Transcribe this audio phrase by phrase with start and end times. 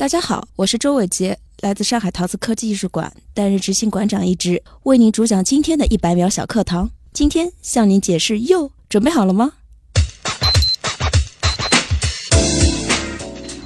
[0.00, 6.88] 大家好，我是周伟杰，来自上海陶瓷科技艺术馆，担任执行馆长一职，为您主讲今天的一百秒小课堂。
[7.12, 9.52] 今天向您解释釉，准备好了吗？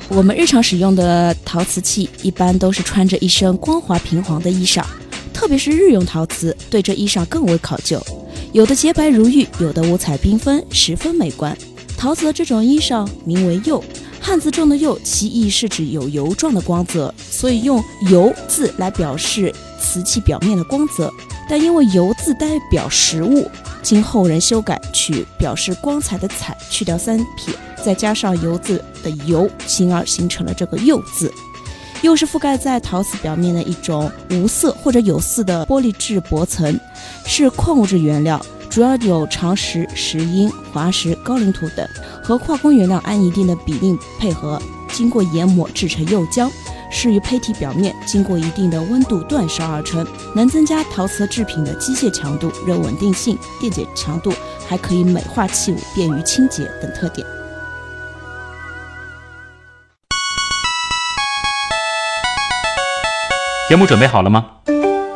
[0.08, 4.84] 我们日常使用的陶瓷器一般都是穿着一身光滑平滑的衣裳，
[5.32, 8.04] 特别是日用陶瓷，对这衣裳更为考究。
[8.52, 11.56] 有的洁白如玉，有的五彩缤纷，十分美观。
[11.96, 13.82] 陶瓷的这种衣裳名为釉，
[14.26, 21.12] 汉字中的釉，其意是指有油状的光泽，所以用油字来表示瓷器表面的光泽。
[21.46, 23.46] 但因为油字代表实物，
[23.82, 31.30] 经后人修改，取表示光彩的彩去掉三撇，再加上油字的油，形而形成了这个釉字。
[32.00, 36.80] 釉是覆盖在陶瓷表面的一种无色或者有色的玻璃质薄层，
[37.26, 38.40] 是矿物质原料，
[38.74, 41.88] 主要有长石、石英、滑石、高岭土等，
[42.24, 46.50] 和化工原料按一定的比例配合，经过研磨制成釉浆。
[46.90, 50.04] 适于胚体表面经过一定的温度煅烧而成，
[50.34, 54.32] 能增加陶瓷制品的机械强度、热稳定性、电解强度，
[54.68, 57.24] 还可以美化器物、便于清洁等特点。
[63.68, 64.44] 节目准备好了吗？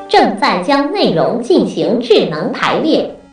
[0.08, 3.17] 正在将内容进行智能排列。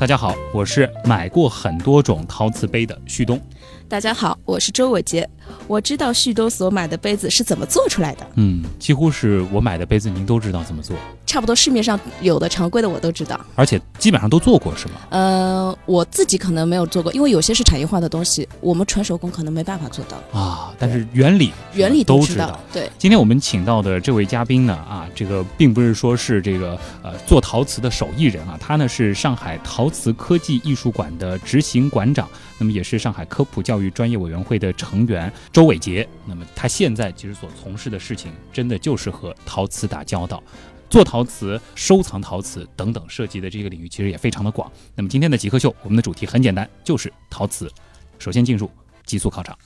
[0.00, 3.38] 大家好，我是买过很多种陶瓷杯的旭东。
[3.86, 5.28] 大家好，我是周伟杰。
[5.70, 8.26] 我知道旭东所买的杯子是怎么做出来的。
[8.34, 10.96] 嗯，几乎是我买的杯子，您都知道怎么做。
[11.24, 14.94] 差不多市面上有的常规的我都知道，而且基本上都做过，是吗？
[15.10, 20.74] 呃，我自己可能没有做过，因为有些是产业化的东西，我们纯手工可能没办法做到啊。
[20.76, 22.58] 但是原理原理都知道。
[22.72, 36.08] 对，今天我们请到的这位嘉宾呢，啊，这个并不是说是这个呃做陶瓷的手艺人啊，他呢是上海陶瓷科技艺术馆的执行馆长，那么也是上海科普教育专业委员会的成员周伟杰。
[36.26, 40.42] 那么他现在其实所从事的事情，真的就是和陶瓷打交道。
[40.88, 44.70] 做陶瓷、收藏陶瓷等等涉及的这个领域其实也非常的广。
[44.96, 47.70] 那么今天的极客秀，我们的主题很简单，就是陶瓷。
[48.18, 48.68] 首先进入
[49.04, 49.56] 极速考场。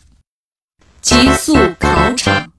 [1.00, 2.52] 极速考场。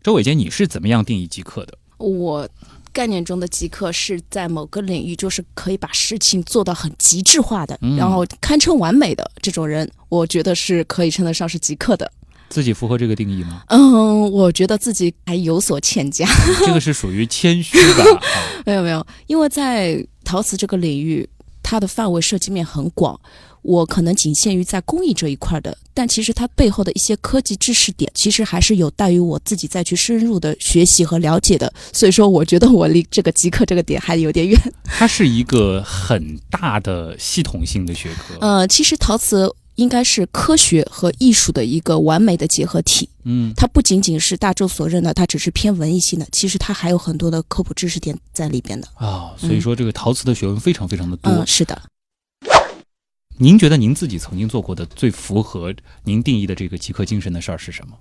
[0.00, 1.76] 周伟杰，你是怎么样定义极客的？
[1.96, 2.48] 我
[2.94, 12.10] 概念中的极客是在某个领域，就是可以把事情做到很极致化的，然后堪称完美的这种人，我觉得是可以称得上是极客的。
[12.50, 13.64] 自己符合这个定义吗？
[13.68, 16.24] 嗯，我觉得自己还有所欠佳。
[16.64, 18.04] 这个是属于谦虚吧？
[18.64, 21.28] 没有没有，因为在陶瓷这个领域，
[21.74, 23.20] 它的范围涉及面很广，
[23.62, 31.72] 我可能仅限于在工艺这一块的，但其实它背后的一些科技知识点，其实还是有待于我自己再去深入的学习和了解的。
[31.92, 34.56] 所以说，我觉得我离这个极客这个点还有点远。
[34.84, 38.38] 它是一个很大的系统性的学科。
[38.40, 39.52] 呃，其实陶瓷。
[39.76, 43.08] 应该是科学和艺术的一个完美的结合体。
[43.24, 49.34] 嗯，它不仅仅是大众所认的，它只是偏文艺性的，其实它还有很多的科普知识点在里边的啊。
[49.38, 51.32] 所以说，这个陶瓷的学问非常非常的多。
[51.32, 51.80] 嗯，是的。
[53.36, 55.74] 您觉得您自己曾经做过的最符合
[56.04, 57.96] 您定义的这个极客精神的事儿是什么？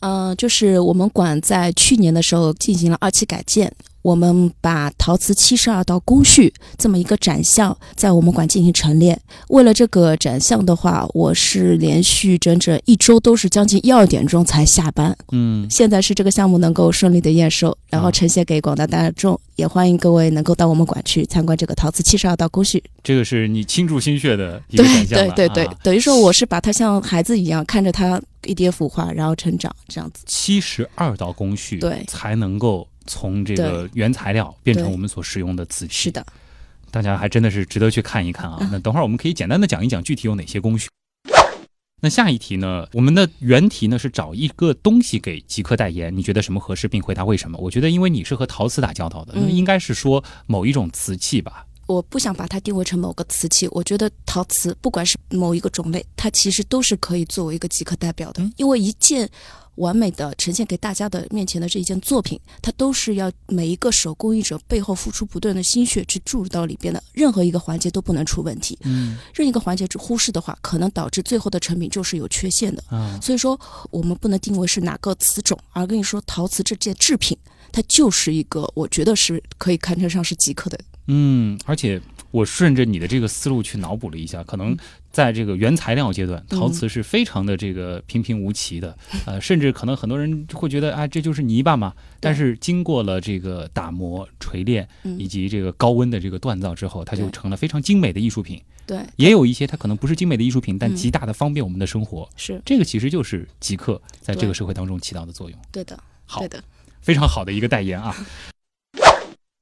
[0.00, 3.72] 嗯，就是我们馆在去年的时候进行了二期改建。
[4.04, 9.18] 我们把陶瓷七十二道工序这么一个展项在我们馆进行陈列。
[9.48, 15.16] 为了这个展项的话，我是连续整整一周都是将近一二点钟才下班。
[15.32, 22.84] 嗯，现在是这个项目能够顺利的验收，然后呈现给广大大众，也欢迎各位能够到我们馆去参观这个陶瓷七十二道工序。
[23.02, 30.24] 这个是你倾注心血的一个展项对对对对，等于说我是把它像孩子一样看着它一点腐化，然后成长这样子。
[30.26, 32.86] 七十二道工序，对，才能够。
[33.06, 36.24] 从这个原材料变成我们所使用的瓷器，是的，
[36.90, 38.58] 大家还真的是值得去看一看啊。
[38.70, 40.88] 那等会儿我们可以简单的讲一讲具体有哪些工序。
[42.02, 42.86] 那下一题呢？
[42.92, 47.56] 我们的原题呢是找一个东西给极客代言，你觉得什么合适，并回答为什么？
[47.56, 51.64] 我觉得因为你是和陶瓷打交道的，那应该是说某一种瓷器吧。
[51.86, 53.68] 我不想把它定位成某个瓷器。
[53.70, 59.30] 我觉得陶瓷不管是某一个种类，它其实都是可以作为一个极客代表的，嗯因为一件。
[59.76, 68.78] 完美的呈现给大家的面前的这一件作品，它都是要每一个手工艺者背后付出不断的心血去注入到里边的，任何一个环节都不能出问题。
[68.84, 72.84] 嗯任一个环节只忽视的话，可能导致最后的成品就是有缺陷的。
[72.86, 73.58] 啊，所以说，
[73.90, 77.36] 我们不能定位是哪个瓷种，而跟你说陶瓷这件制品，
[77.72, 80.78] 它就是一个我觉得是可以堪称上是极客的。
[81.06, 84.76] 嗯，而且我顺着你的这个思路去脑补了一下，可能
[85.10, 88.96] 在这个原材料阶段，嗯陶瓷是非常的这个平平无奇的，
[89.26, 91.92] 呃，甚至可能很多人会觉得啊，这就是泥巴嘛。
[92.20, 98.60] 但是经过了这个打磨、锤炼嗯以及这个高温的这个锻造之后，它就成了非常精美的艺术品。
[98.86, 102.28] 对，也有一些它可能不是精美的艺术品，但嗯极大的方便我们的生活。
[102.36, 105.58] 是这个其实就是极客在这个社会当中起到的作用。
[105.70, 106.64] 对的，好对，的。
[107.00, 108.16] 非常好的一个代言啊。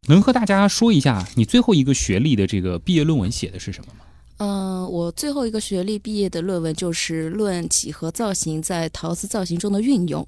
[0.08, 4.04] 能和大家说一下你最后一个学历的这个毕业论文写的是什么吗？
[4.38, 10.26] 嗯、我最后一个学历毕业的论文就是论几何造型在陶瓷造型中的运用。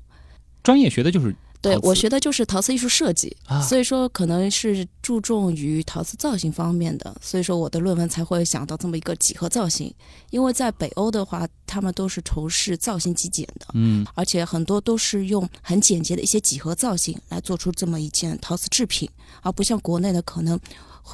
[0.62, 9.92] 专业学的就是对我学的就是陶瓷艺术设计，啊所以说可能是注重于陶瓷造型方面的，所以说我的论文才会想到这么一个几何造型。
[10.30, 19.08] 因为在北欧的话，他们都是从事造型极简的，嗯而且很多都是用很简洁的一些几何造型来做出这么一件陶瓷制品，
[19.42, 20.58] 而不像国内的可能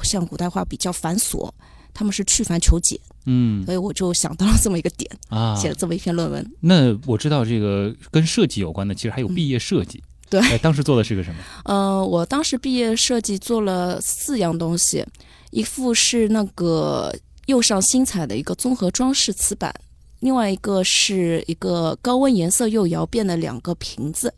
[0.03, 1.49] 像古代画比较繁琐，
[1.93, 6.51] 他们是去繁求简，嗯所以我就想到了这么一个点，啊，写了这么一篇论文。
[6.59, 10.03] 那我知道这个跟设计有关的，其实还有毕业设计。
[10.39, 11.43] 嗯对哎，当时做的是个什么？
[11.65, 15.05] 呃，我当时毕业设计做了四样东西，
[15.51, 17.13] 一副是那个
[17.47, 19.73] 釉上新彩的一个综合装饰瓷板，
[20.21, 24.33] 另外一个是一个高温颜色釉窑变的两个瓶子，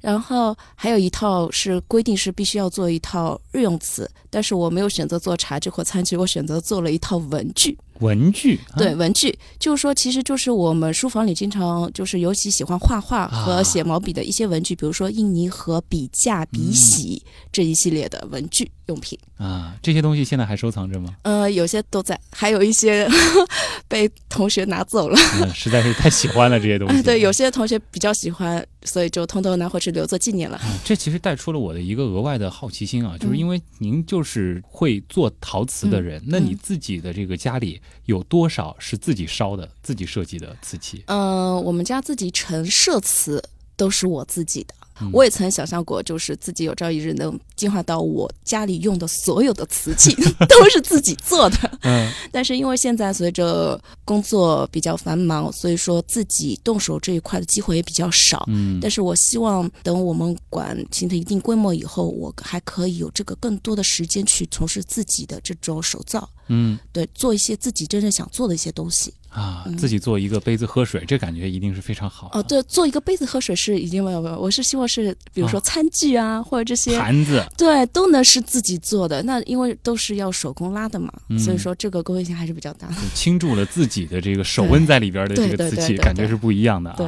[0.00, 7.78] 然后还有一套是规定是必须要做一套日用瓷，但是我没有选择做茶具或餐具，我选择做了一套文具。
[8.00, 8.58] 文具。
[8.72, 17.22] 啊对，文具就是说，其实就是我们书房里经常就是尤其喜欢画画啊和写毛笔的一些文具，比如说印泥和、笔架、笔洗、
[17.52, 19.18] 这一系列的文具用品。
[19.36, 21.14] 啊，这些东西现在还收藏着吗？
[21.22, 23.08] 呃，有些都在，还有一些
[23.86, 25.18] 被同学拿走了。
[25.40, 27.02] 嗯，实在是太喜欢了这些东西。
[27.04, 30.56] 对，有些同学比较喜欢，所以就通通拿回去留作纪念了。
[30.56, 41.02] 啊，这其实带出了我的一个额外的好奇心啊，就是嗯因为您就是会做陶瓷的人，那你自己的这个家里有多少是自己烧的、自己设计的瓷器？
[41.06, 43.42] 嗯、我们家自己陈设瓷
[43.76, 44.74] 都是我自己的。
[45.00, 50.14] 嗯我也曾想象过，就是自己有朝一日能进化到我家里用的所有的瓷器
[50.48, 51.78] 都是自己做的。
[51.82, 58.44] 嗯但是因为现在随着工作比较繁忙，所以说自己动手这一块的机会也比较少。
[58.48, 69.14] 嗯但是我希望等我们馆形成一定规模以后，我还可以有这个更多的时间去从事自己的这种手造，嗯对，做一些自己真正想做的一些东西。
[69.28, 72.30] 啊，嗯自己做一个杯子喝水，这感觉一定是非常好。
[72.32, 79.22] 哦，对，做一个杯子喝水是已经没有没有，我是希望是比如说啊餐具啊，或者这些盘子，对，都能是自己做的。
[79.24, 82.94] 那因为都是要手工拉的嘛，嗯所以说这个功能性还是比较大的。
[83.14, 86.96] 倾注了自己的这个手温在里边的这个瓷器，感觉是不一样的啊。
[86.96, 87.06] 对，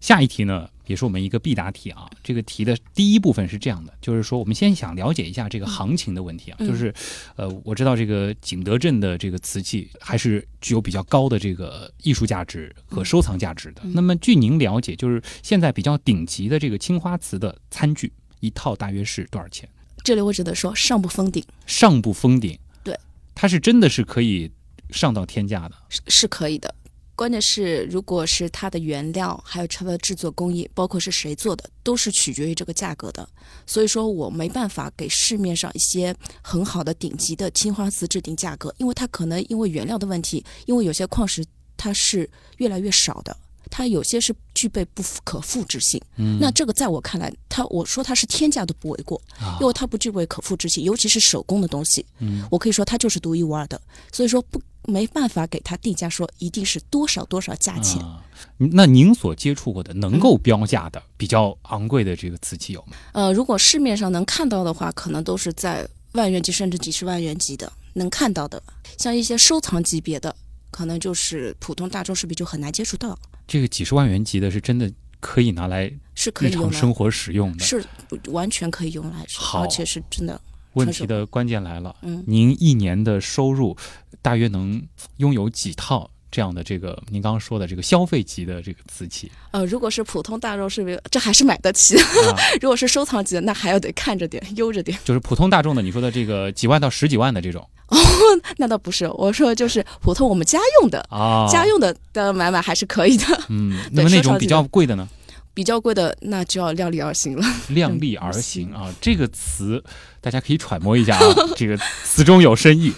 [0.00, 2.08] 下一题呢，也是我们一个必答题啊。
[2.22, 6.92] 这个题的第一部分是这样的，就是说我们先想了解一下这个行情的问题啊，嗯就是，
[7.36, 13.82] 呃，我知道这个景德镇的这个瓷器还是具有比较高的这个艺术价值和收藏价值的。
[13.84, 19.68] 嗯那么据您了解，就是现在比较顶级的这个青花瓷的餐具一套大约是多少钱？
[20.02, 22.98] 这里我只能说上不封顶上不封顶，对，
[23.34, 24.50] 它是真的是可以
[24.88, 25.74] 上到天价的。
[25.90, 26.74] 是是可以的。
[27.20, 33.28] 关键是，如果是它的原料，还有它的制作工艺，包括是谁做的，都是取决于这个价格的。
[33.66, 41.44] 所以说我没办法给市面上一些很好的顶级的青花瓷制定价格，因为它可能因为原料的问题，因为有些矿石
[41.76, 43.36] 它是越来越少的，
[43.70, 46.00] 它有些是具备不可复制性。
[46.16, 52.04] 嗯那这个在我看来，它我说它是天价都不为过，啊因为它不具备可复制性，尤其是手工的东西。
[52.18, 53.80] 嗯我可以说它就是独一无二的，
[54.12, 58.02] 所以说不没办法给它定价，说一定是多少多少价钱。
[58.02, 58.22] 啊，
[58.56, 62.96] 那您所接触过的能够标价的、比较昂贵的这个瓷器有吗？
[63.12, 68.60] 呃，如果市面上能看到的话，可能都是在万元级甚至几十万元级的能看到的，
[68.98, 70.34] 像一些收藏级别的，
[70.70, 73.16] 可能就是普通大众是不是就很难接触到，
[73.50, 74.88] 这个几十万元级的是真的
[75.18, 77.64] 可以拿来是可日以用来，常生活使用的。
[77.64, 77.84] 是
[78.28, 80.40] 完全可以用来，好而且是真的，
[80.74, 82.22] 问题的关键来了，嗯。
[82.28, 83.76] 您一年的收入
[84.22, 84.80] 大约能
[85.16, 91.96] 拥有几套这样的这个您刚刚说的这个消费级的这个瓷器呃，如果是普通大众是不是这还是买得起？
[92.62, 94.96] 如果是收藏级的，那还要得看着点，悠着点。
[95.04, 97.68] 就是普通大众的，你说的这个几万到十几万的这种
[98.58, 103.24] 那倒不是，我说就是普通我们家用的，啊，家用的的买买还是可以的。
[103.48, 105.08] 嗯， 那么那种比较贵的呢？
[105.52, 107.44] 比较贵的那就要量力而行了。
[107.68, 109.82] 量力而行啊，这个词
[110.20, 112.92] 大家可以揣摩一下啊，这个词中有深意。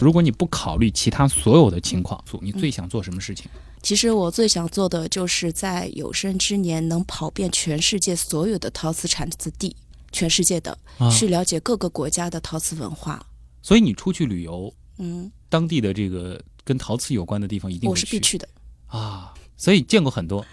[0.00, 3.46] 如果你不考虑其他所有的情况，你最想做什么事情？
[3.82, 9.76] 其实我最想做的就是在有生之年能跑遍全世界所有的陶瓷产瓷地，
[10.14, 13.22] 全世界的啊，去了解各个国家的陶瓷文化。
[13.60, 18.48] 所以你出去旅游，嗯，当地的这个跟陶瓷有关的地方一定我是必去的。
[18.86, 19.34] 啊。
[19.56, 20.44] 所以见过很多，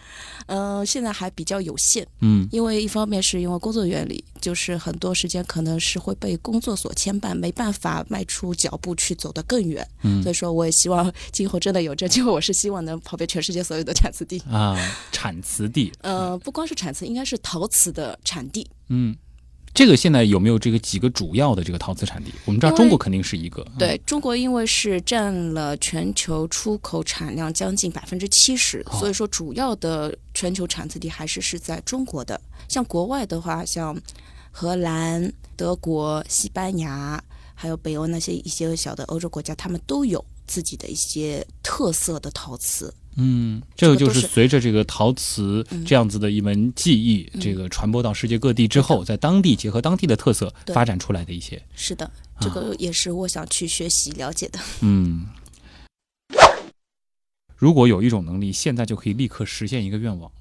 [0.46, 9.86] 嗯、现在还比较有限，嗯因为一方面是因为工作原理，就是很多时间可能是会被工作所牵绊，没办法迈出脚步去走得更远。
[10.04, 14.40] 嗯所以说，我也希望今后真的有这机会，我是希望能跑遍全世界所有的产瓷地。
[14.52, 14.78] 啊，
[15.12, 18.70] 产瓷地，呃，不光是产瓷，应该是陶瓷的产地。
[18.90, 19.18] 嗯，
[19.74, 22.32] 这个现在有没有这个几个主要的这个陶瓷产地？
[22.46, 32.40] 我们知道中国肯定是一个，对中国，因为是占了全球出口产量将近百分之七十，哦所以说主要的全球产瓷地还是是在中国的。
[32.68, 33.98] 像国外的话，像
[34.52, 37.24] 荷兰、德国、西班牙，
[37.56, 42.94] 还有北欧那些一些小的欧洲国家，他们都有自己的一些特色的陶瓷。
[43.18, 54.60] 嗯，这个就是随着这个陶瓷嗯这样子的一门技艺，嗯这个传播到世界各地之后，在当地结合当地的特色发展出来的一些，是的，这个也是我想去学习了解的。
[54.82, 55.26] 嗯。
[57.56, 60.32] 如果有一种能力，现在就可以立刻实现一个愿望，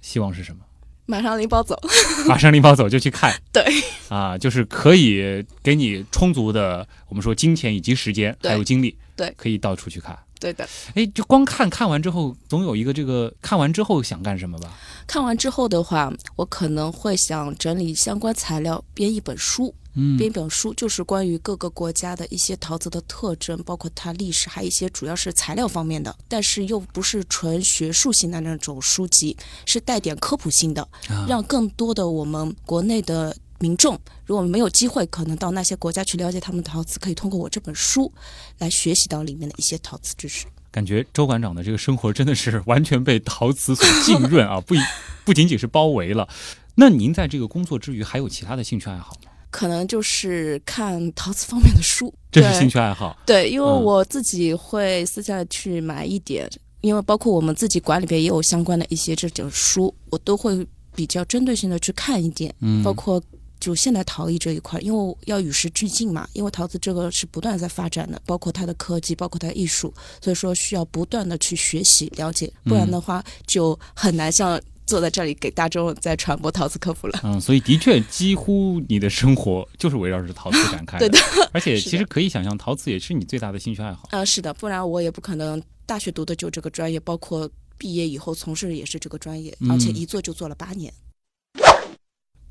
[0.00, 0.62] 希望是什么？
[1.08, 1.80] 马上拎包走。
[2.26, 3.62] 马上拎包走就去看 对，
[4.08, 10.18] 啊，就是可以给你充足的，我们说金钱以及时间，还有精力，对可以到处去看。
[10.38, 10.68] 对的。
[10.94, 14.72] 哎，就光看看完之后，总有一个这个看完之后想干什么吧？
[15.06, 19.74] 看完之后的话，我可能会想整理相关材料，编一本书。
[19.98, 38.12] 嗯编一本书，就是关于各个国家的一些陶瓷的特征，包括它历史，还有一些主要是材料方面的，但是又不是纯学术性的那种书籍，是带点科普性的，啊让更多的我们国内的民众，如果没有机会可能到那些国家去了解他们的陶瓷，可以通过我这本书
[38.58, 40.46] 来学习到里面的一些陶瓷知识。
[40.70, 44.78] 感觉周馆长的这个生活真的是完全被陶瓷所浸润啊， 不一
[45.24, 46.28] 不仅仅是包围了。
[46.74, 49.30] 那您在这个工作之余，还有其他的兴趣爱好吗？
[49.50, 53.16] 可能就是看陶瓷方面的书， 这是兴趣爱好。
[53.24, 56.46] 对，因为嗯我自己会私下去买一点，
[56.82, 63.22] 因为包括我们自己馆里边也有相关的一些这种书，我都会比较针对性的去看一点，嗯，包括。
[63.66, 69.92] 就现代陶艺这一块，因为要与时俱进嘛，因为陶瓷这个是不断在发展的，包括它的科技，包括它的艺术，
[70.22, 77.18] 所以说需要不断的去学习了解，不然的话就很难像坐在这里给大众在传播陶瓷科普了。
[77.24, 81.18] 嗯，所以的确，几乎你的生活就是围绕着陶瓷展开 对的，
[81.52, 84.08] 而且其实可以想象，陶瓷也是你最大的兴趣爱好。
[84.12, 90.94] 呃，是的，不然我也不可能大学读的就这个专业，包括毕业以后从事的也是这个专业，而且嗯一做就做了八年。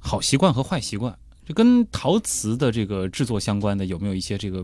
[0.05, 4.63] 好习惯和坏习惯，就跟陶瓷的这个制作相关的，有没有一些这个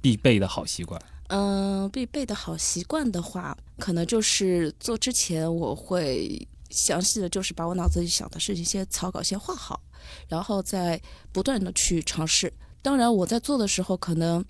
[0.00, 1.00] 必备的好习惯？
[1.28, 9.80] 嗯、必备的好习惯的话，可能就是做之前我会详细的就是把我脑子里想的事情先草稿先画好，
[10.28, 12.52] 然后再不断的去尝试。
[12.82, 14.44] 当然，我在做的时候，可能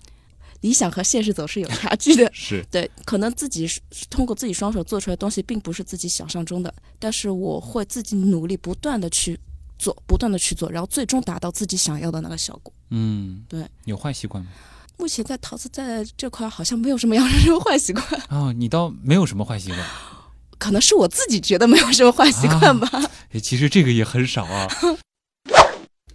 [0.61, 2.27] 理想和现实总是有差距的。
[2.33, 3.79] 是，对，可能自己是
[4.09, 9.39] 通过自己双手做出来的东西，并不是自己想象中的，但是我会自己努力，不断的去
[9.81, 12.71] 做，不断的去做，然后最终达到自己想要的那个效果。
[12.91, 13.65] 嗯，对。
[13.85, 14.51] 有坏习惯吗？
[14.97, 19.79] 目前在陶瓷在这块好像没有什么养成坏习惯， 哦，你倒没有什么坏习惯。
[20.59, 22.87] 可能是我自己觉得没有什么坏习惯吧。
[23.31, 24.67] 哎，其实这个也很少啊。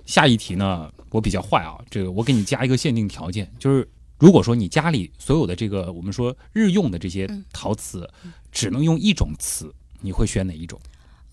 [0.04, 8.08] 下一题呢，我比较坏啊，这个我给你加一个限定条件，就是如果说你家里所有的这个我们说日用的这些嗯陶瓷，
[8.52, 10.80] 只能用一种瓷，你会选哪一种？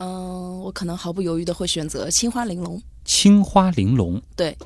[0.03, 2.81] 嗯、我可能毫不犹豫的会选择青花玲珑。
[3.05, 4.21] 青花玲珑。
[4.35, 4.57] 对，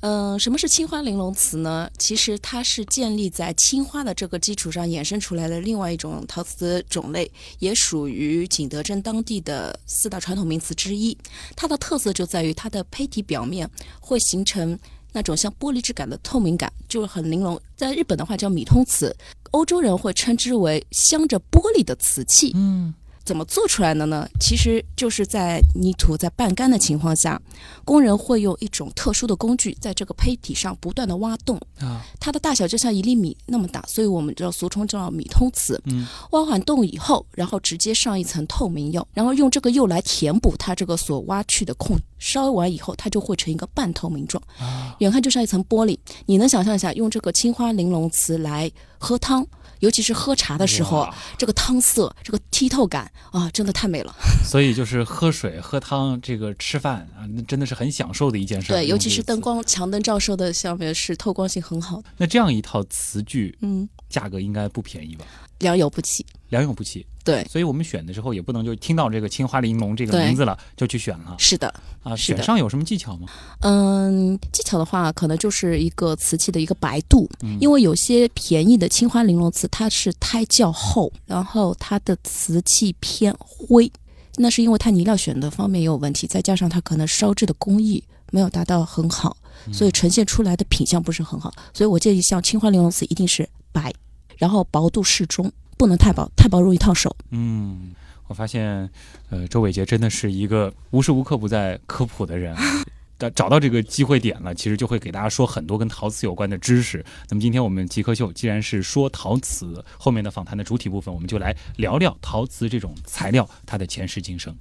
[0.00, 1.90] 嗯、什么是青花玲珑瓷呢？
[1.98, 11.16] 其实它是建立在青花的这个基础上衍生出来的另外一种陶瓷种类，也属于景德镇当地的四大传统名瓷之一。
[11.54, 13.68] 它的特色就在于它的胚体表面
[14.00, 14.78] 会形成
[15.12, 17.58] 那种像玻璃质感的透明感，就是很玲珑。
[17.74, 19.16] 在日本的话叫米通瓷，
[19.52, 22.52] 欧洲人会称之为镶着玻璃的瓷器。
[22.54, 22.92] 嗯，
[23.26, 24.26] 怎么做出来的呢？
[24.40, 27.42] 其实就是在泥土在半干的情况下，
[27.84, 35.82] 工人会用一种特殊的工具，在这个胚体上不断的挖洞，啊，它的大小就像一粒米那么大，所以我们叫俗称叫米通瓷。
[35.86, 45.98] 嗯，挖完洞以后，然后直接上一层透明釉，然后用这个釉来填补它这个所挖去的空，烧完以后，它就会成一个半透明状，啊，远看就像一层玻璃。
[46.26, 49.44] 你能想象一下，用这个青花玲珑瓷来喝汤，
[49.78, 54.14] 尤其是喝茶的时候，这个汤色、这个剔透感啊，真的太美了。
[54.44, 58.74] 所以就是喝水、喝汤，这个吃饭啊，那真的是很享受的一件事。
[58.74, 58.96] 对，尤。
[59.06, 65.24] 其是灯光强灯照射的下面是透光性很好的，那这样一套词句，嗯，价格应该不便宜吧？
[65.58, 66.24] 良莠不齐。
[66.50, 67.04] 良莠不齐。
[67.24, 71.74] 对，所以我们选的时候也不能就听到这个青花玲珑这个名字了就去选了是的。
[72.04, 72.14] 啊。
[72.14, 73.26] 选上有什么技巧吗？
[73.62, 83.90] 嗯，技巧的话，可能就是一个瓷器的一个白度，嗯因为有些便宜的青花玲珑瓷，它是胎较厚，然后它的瓷器偏灰，
[84.36, 89.36] 那是因为它泥料选的方面也有问题，再加上它可能烧制的工艺没有达到很好，
[89.72, 91.52] 所以呈现出来的品相不是很好。
[91.74, 93.92] 所以我建议像青花玲珑瓷一定是白，
[94.38, 97.14] 然后薄度适中，不能太薄，太薄容易烫手。
[97.30, 97.92] 嗯，
[98.26, 98.88] 我发现，
[99.28, 102.62] 呃，周伟杰真的是一个无时无刻不在科普的人啊。
[103.18, 107.04] 但找到这个机会点了，其实就会给大家说很多跟陶瓷有关的知识。
[107.30, 114.54] 那么今天我们极客秀既然是说陶瓷，后面的访谈的主体部分，我们就来聊聊陶瓷这种材料它的前世今生。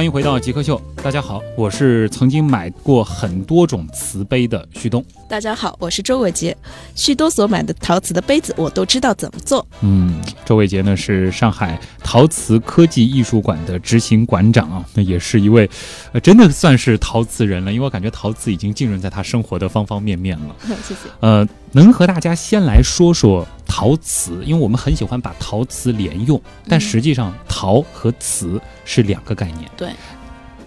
[0.00, 5.04] 欢迎回到极客秀，大家好，我是曾经买过很多种瓷杯的旭东。
[5.28, 6.56] 大家好，我是周伟杰，
[6.94, 9.66] 旭东所买的陶瓷的杯子我都知道怎么做。
[9.82, 15.68] 嗯，周伟杰呢是上海陶瓷科技艺术馆的执行馆长啊，那也是一位，
[16.12, 20.56] 呃，真的算是陶瓷人了，因为我感觉陶瓷已经浸润在他生活的方方面面了。
[20.82, 21.10] 谢谢。
[21.20, 29.70] 呃，能和大家先来说说陶瓷，因为我们很喜欢把陶瓷连用，但实际上陶和瓷是两个概念。
[29.76, 29.92] 对，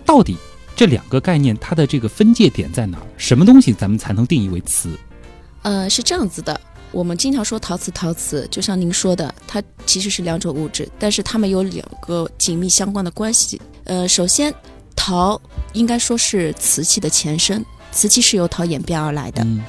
[0.05, 0.37] 到底
[0.73, 3.03] 这两个概念它的这个分界点在哪儿？
[3.17, 4.97] 什么东西咱们才能定义为瓷？
[5.63, 6.59] 呃，是这样子的，
[6.93, 13.61] 我们经常说陶瓷，陶瓷，就像您说的，它其实是两种物质，但是它们有两个紧密相关的关系。
[13.83, 14.51] 呃，首先，
[14.95, 15.39] 陶
[15.73, 19.43] 应该说是瓷器的前身，瓷器是由陶演变而来的。
[19.43, 19.61] 嗯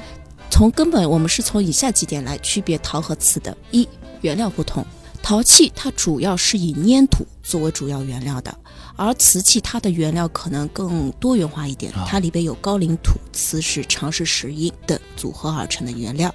[0.54, 3.88] 从根本，我们是从以下几点来区别陶和瓷的：一，
[4.20, 4.86] 原料不同，
[5.20, 8.56] 陶器它主要是以粘土作为主要原料的，
[8.94, 16.32] 而瓷器它的原料可能更多元化一点啊，它里边有高岭土、磁石、长石石英等组合而成的原料。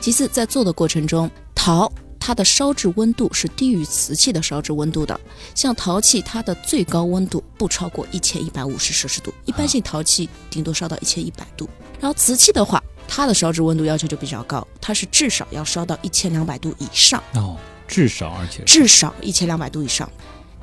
[0.00, 1.88] 其次，在做的过程中，陶
[2.18, 5.20] 它的烧制温度是低于瓷器的烧制温度的。
[5.54, 11.68] 像陶器，它的最高温度不超过一千一百五十摄氏度，一般性陶器顶多烧到一千一百度。
[12.00, 20.10] 然后瓷器的话，它的烧制温度要求就比较高，它是至少要烧到一千两百度以上，哦，至少而且至少一千两百度以上。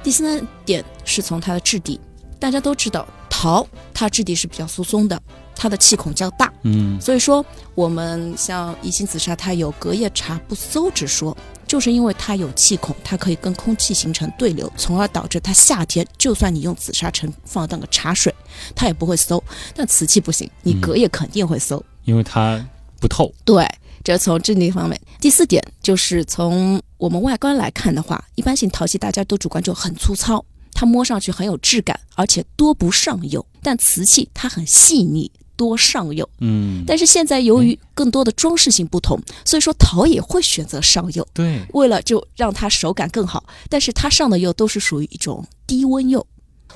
[0.04, 1.99] 第三点是从它的质地，
[2.39, 5.21] 大家都知道陶它质地是比较疏松的，
[5.56, 18.34] 它的气孔较大，嗯所以说我们像宜兴紫砂，它有隔夜茶不馊之说，就是因为它有气孔，它可以跟空气形成对流，从而导致它夏天就算你用紫砂盛放当个茶水，
[18.75, 19.41] 它也不会馊。
[19.75, 21.82] 但瓷器不行，你隔夜肯定会馊。
[22.06, 22.64] 因为它
[23.00, 23.34] 不透。
[23.46, 23.68] 对，
[24.04, 25.00] 这是从质地方面。
[25.20, 33.46] 第四点就是从我们外观来看的话，一般性陶器大家都主观就很粗糙，它摸上去很有质感，而且多不上釉。
[33.62, 36.28] 但瓷器它很细腻，多上釉。
[36.40, 43.46] 嗯，但是现在由于更多的装饰性不同，所以说陶也会选择上釉，对，为了就让它手感更好。
[43.70, 46.26] 但是它上的釉都是属于一种低温釉。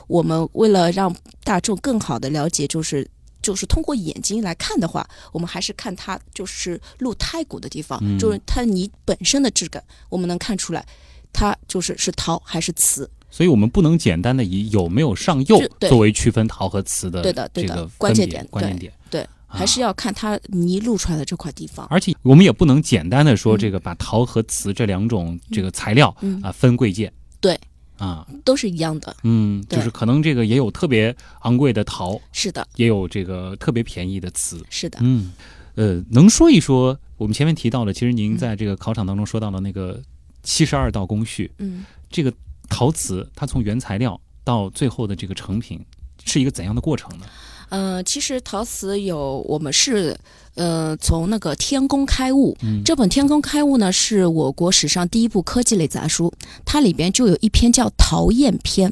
[0.08, 3.10] 我们为了让大众更好的了解，就是
[3.46, 10.84] 就是通过眼睛来看的话，我们还是看它就是露胎骨的地方，嗯就是它泥本身的质感，我们能看出来
[11.32, 13.08] 它就是是陶还是瓷。
[13.30, 18.92] 所以我们不能简单的以有没有上釉作为区分陶和瓷的对的对的这个关键点关键点。
[19.12, 19.30] 对，啊
[19.60, 21.86] 还是要看它泥露出来的这块地方。
[21.92, 27.14] 而且我们也不能简单的说嗯这个把陶和瓷这两种这个材料嗯啊分贵贱。
[27.40, 27.60] 对
[27.98, 29.16] 啊，都是一样的。
[29.24, 34.64] 嗯，就是可能这个也有特别昂贵的陶，是的，也有这个特别便宜的瓷。
[34.70, 35.00] 是的。
[35.02, 35.32] 嗯，
[35.76, 40.02] 呃，能说一说我们前面提到的，其实您在这个考场当中说到的那个
[40.44, 41.86] 七十二道工序，嗯。
[42.08, 42.32] 这个
[42.70, 45.84] 陶瓷它从原材料到最后的这个成品
[46.24, 47.26] 是一个怎样的过程呢？
[47.70, 50.16] 呃，其实陶瓷有我们是
[50.54, 56.32] 呃从那个《天工开物》嗯这本《天工开物》呢，是我国史上第一部科技类杂书，
[56.64, 58.90] 它里边就有一篇叫《陶砚篇》。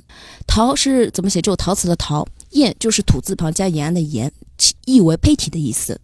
[0.48, 1.42] 陶是怎么写？
[1.42, 6.00] 就陶瓷的陶，砚就是土字旁加延安的延，其意为胚体的意思。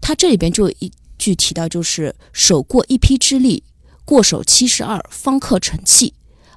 [0.00, 3.62] 它这里边就有一句提到就是“手过一批之力，
[4.04, 6.14] 过手七十二，方克成器”。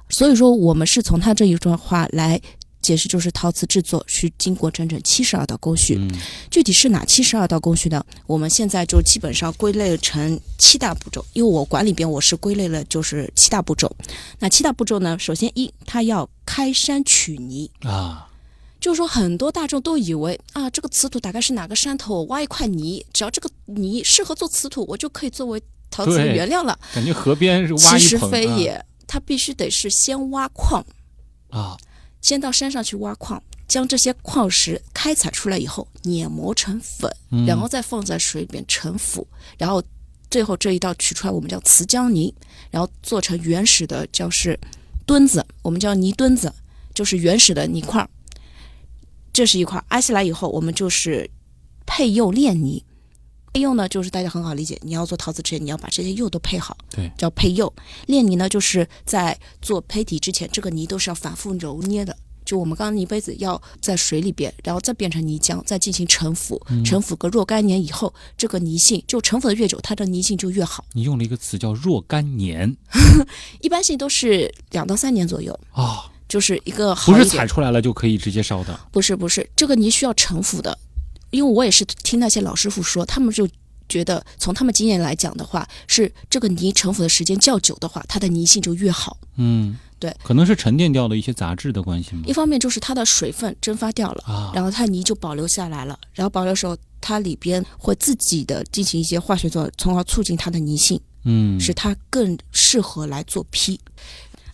[0.08, 2.40] 所以说，我们是从他这一段话来
[2.86, 5.96] 解释，就是陶瓷制作需经过整整七十二道工序。
[5.98, 6.10] 嗯
[6.50, 8.02] 具体是哪七十二道工序呢？
[8.26, 13.94] 我们现在就基本上归类成七大步骤，因为我管里边我是归类了就是七大步骤。
[14.38, 18.28] 那七大步骤呢，首先一，它要开山取泥，啊，
[18.80, 26.78] 就是说很多大众都以为啊，这个瓷土大概是哪个山头，我挖一块泥，只要这个泥适合做瓷土，我就可以作为陶瓷的原料了。
[26.94, 30.84] 感觉河边是挖其实一捧啊非也，它必须得是先挖矿，
[31.50, 31.76] 啊，
[32.26, 39.24] 先到山上去挖矿，将这些矿石开采出来以后碾磨成粉，嗯然后再放在水里面沉浮，
[39.56, 39.80] 然后
[40.28, 42.34] 最后这一道取出来，我们叫瓷浆泥，
[42.68, 44.58] 然后做成原始的叫是
[45.06, 46.52] 墩子，我们叫泥墩子，
[46.92, 48.10] 就是原始的泥块儿。
[49.32, 51.30] 这是一块儿，挨下来以后，我们就是
[51.86, 52.84] 配釉炼泥。
[53.56, 57.72] 配釉呢，就是大家很好理解，你要做陶瓷之前，你要把这些釉都配好，对，叫配釉。
[58.06, 62.14] 炼泥呢，就是在做胚体之前，这个泥都是要反复揉捏的。
[62.44, 70.84] 就我们刚刚泥杯子要在水里边，然后再变成泥浆，再进行沉浮，沉浮个若干年以后，这个泥性就沉浮的越久，它的泥性就越好。
[70.92, 72.76] 你用了一个词叫若干年。
[73.62, 78.78] 一般性都是两到三年左右，啊，就是一个好不是一点采出来了就可以直接烧的。
[78.92, 80.78] 不是不是，这个泥需要沉浮的，
[81.30, 83.48] 因为我也是听那些老师傅说，他们就
[83.88, 89.18] 觉得从他们经验来讲的话，是这个泥沉浮的时间较久的话，它的泥性就越好。
[89.36, 92.32] 嗯，对，可能是沉淀掉了一些杂质的关系吗一？
[92.32, 103.78] 方面就是它的水分蒸发掉了，啊，然后它泥就保留下来了，然后保留的时候，它里边会自己的进行一些化学作用，从而促进它的泥性，嗯，使它更适合来做坯。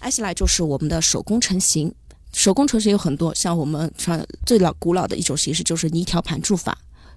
[0.00, 1.94] 挨下来就是我们的手工成型，
[2.32, 6.76] 手工成型有很多，像我们传最老古老的一种形式就是泥条盘筑法，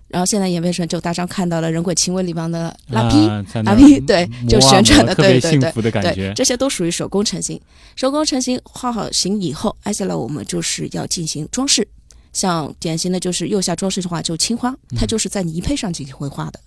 [0.10, 3.28] 然后现在演变成就大家看到了《人鬼情未》里边的拉坯。
[3.28, 7.60] 啊拉坯对就啊旋转的对对对，这些都属于手工成型。
[7.96, 11.88] 手工成型画好形以后，接下来我们就是要进行装饰。
[12.36, 16.60] 像典型的就是釉下装饰的话，就青花，它就是在泥胚上进行绘画的。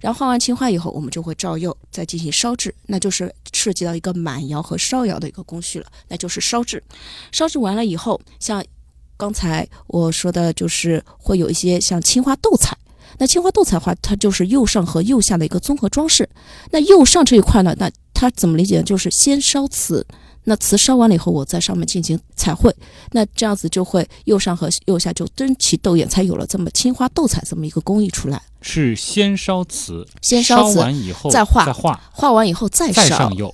[0.00, 6.82] 然后画完青花以后，我们就会照釉，再进行烧制，那就是涉及到一个满窑和烧窑的一个工序了，那就是烧制。
[7.32, 8.64] 烧制完了以后，像
[9.16, 12.78] 刚才我说的，就是会有一些像青花斗彩。
[13.18, 16.28] 那青花斗彩的话，它就是釉上和釉下的一个综合装饰。
[16.70, 18.82] 那釉上这一块呢，那它怎么理解？
[18.82, 20.06] 就是先烧瓷，
[20.48, 22.72] 那瓷烧完了以后，我在上面进行彩绘，
[23.10, 28.40] 那这样子就会右上和右下就争奇斗艳，才有了这么青花斗彩这么一个工艺出来。
[28.62, 33.52] 是先烧瓷，先烧瓷完以后再画再画，画完以后再烧再上，釉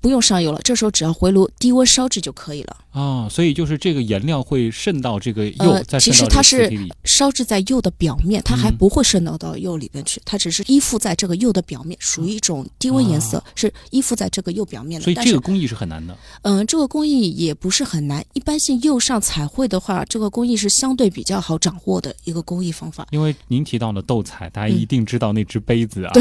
[0.00, 2.76] 不用上釉了，这时候只要回炉低温烧制就可以了。
[2.90, 6.68] 啊，所以就是这个颜料会渗到这个釉，呃其实它是。
[7.04, 15.04] 烧制在釉的表面，它还嗯不会渗到到釉里边去，它只是依附在这个釉的表面，属于一种低温颜色，是依附在这个釉表面的。
[15.04, 16.16] 所以这个工艺是很难的。
[16.42, 18.24] 嗯，这个工艺也不是很难。
[18.34, 23.06] 一般性釉上彩绘的话，这个工艺是相对比较好掌握的一个工艺方法。
[23.10, 26.20] 因为您提到了斗彩，大家一定知道那只杯子啊，嗯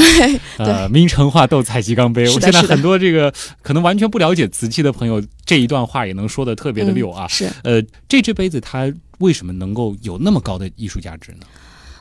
[0.58, 2.24] 对呃，明成化斗彩鸡缸杯。
[2.30, 7.26] 我现在很多这个可能完全不了解瓷器的朋友，这一段话也能说的特别的溜啊。
[7.26, 11.46] 嗯是，呃，这只杯子它为什么能够有那么高的艺术价值呢？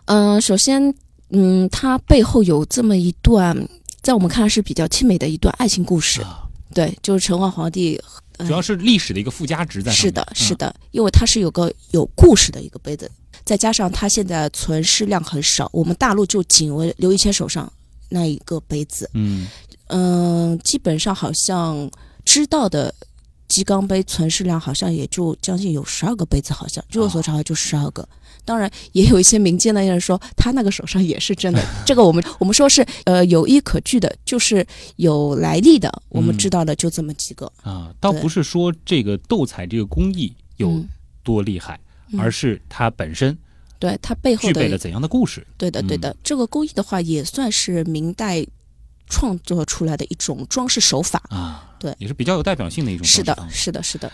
[0.07, 0.95] 嗯、首先，
[1.31, 3.57] 嗯，它背后有这么一段，
[4.03, 6.23] 在我们看来是比较凄美的一段爱情故事。
[6.23, 7.97] 啊，对，就是成化皇帝。
[8.39, 9.91] 嗯主要是历史的一个附加值在。
[9.91, 13.11] 是的，是的，的，因为它是有个有故事的一个杯子，
[13.47, 17.73] 再加上它现在存世量很少，我们大陆就仅为刘一谦手上
[18.11, 19.09] 那一个杯子。
[19.15, 19.49] 嗯，
[19.89, 21.91] 嗯，基本上好像
[22.25, 22.95] 知道的
[23.49, 28.09] 鸡缸杯存世量好像也就将近有十二个杯子，好像据我所知好像就十二个。
[28.45, 34.65] 当然，也有一些民间的人说他那个手上也是真的， 这个我们我们说是呃有依可据的，就是
[34.97, 37.51] 有来历的，我们嗯知道的就这么几个。
[37.63, 40.89] 啊，倒不是说这个斗彩这个工艺有嗯
[41.25, 41.81] 多厉害，
[42.13, 43.37] 嗯而是它本身
[43.81, 45.45] 对它背后的具备了怎样的故事。
[45.57, 48.47] 对的，对的，嗯这个工艺的话，也算是明代
[49.09, 51.23] 创作出来的一种装饰手法。
[51.31, 54.11] 啊，对也是比较有代表性的一种是的是的，是的。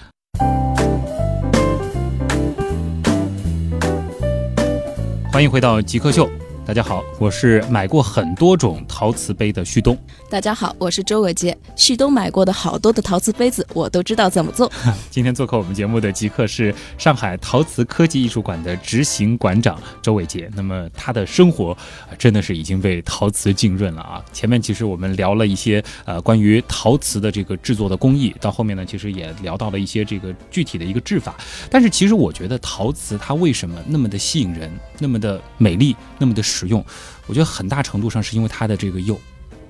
[5.32, 6.30] 欢迎回到极客秀，
[6.72, 9.94] 大家好，我是买过很多种陶瓷杯的旭东。
[10.30, 11.54] 大家好，我是周伟杰。
[11.76, 14.72] 旭东买过的好多的陶瓷杯子，我都知道怎么做。
[15.10, 20.50] 今天做客我们节目的极客是上海陶瓷科技艺术馆的执行馆长周伟杰。
[20.54, 21.76] 那么他的生活
[22.08, 24.24] 呃真的是已经被陶瓷浸润了啊！
[24.32, 31.34] 前面其实我们聊了一些呃关于陶瓷的这个制作的工艺，到后面呢，其实也聊到了一些这个具体的一个制法。
[31.68, 36.84] 但是其实我觉得陶瓷它为什么那么的吸引人，那么的美丽，那么的使用，
[37.26, 39.18] 我觉得很大程度上是因为它的这个釉。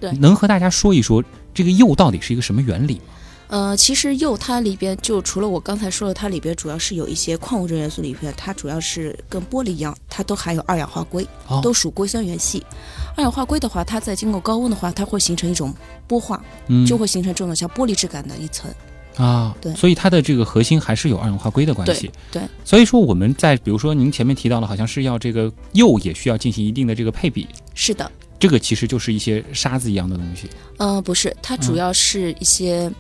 [0.01, 1.23] 对能和大家说一说
[1.55, 3.15] 这个釉到底是一个什么原理吗？
[3.49, 12.65] 呃，其实釉它里边就除了我刚才说的，它里边主要是有一些矿物质元素里边，它主要是跟玻璃一样，它都含有二氧化硅，哦都属硅酸元系。
[13.15, 15.75] 二氧化硅的话，它在经过高温的话，它会形成一种
[16.09, 18.71] 玻化，嗯，就会形成这种像玻璃质感的一层。
[19.17, 22.11] 啊，对所以它的这个核心还是有二氧化硅的关系。
[22.31, 30.49] 对，所以说我们在比如说您前面提到了，好像是要这个釉也需要进行一定的这个配比，是的，这个其实就是一些沙子一样的东西。
[30.79, 32.91] 呃，不是，它主嗯要是一些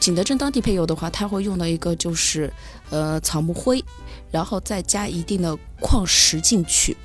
[0.00, 2.52] 景德镇当地配釉的话，它会用到一个就是
[2.90, 3.82] 呃草木灰，
[4.30, 6.96] 然后再加一定的矿石进去。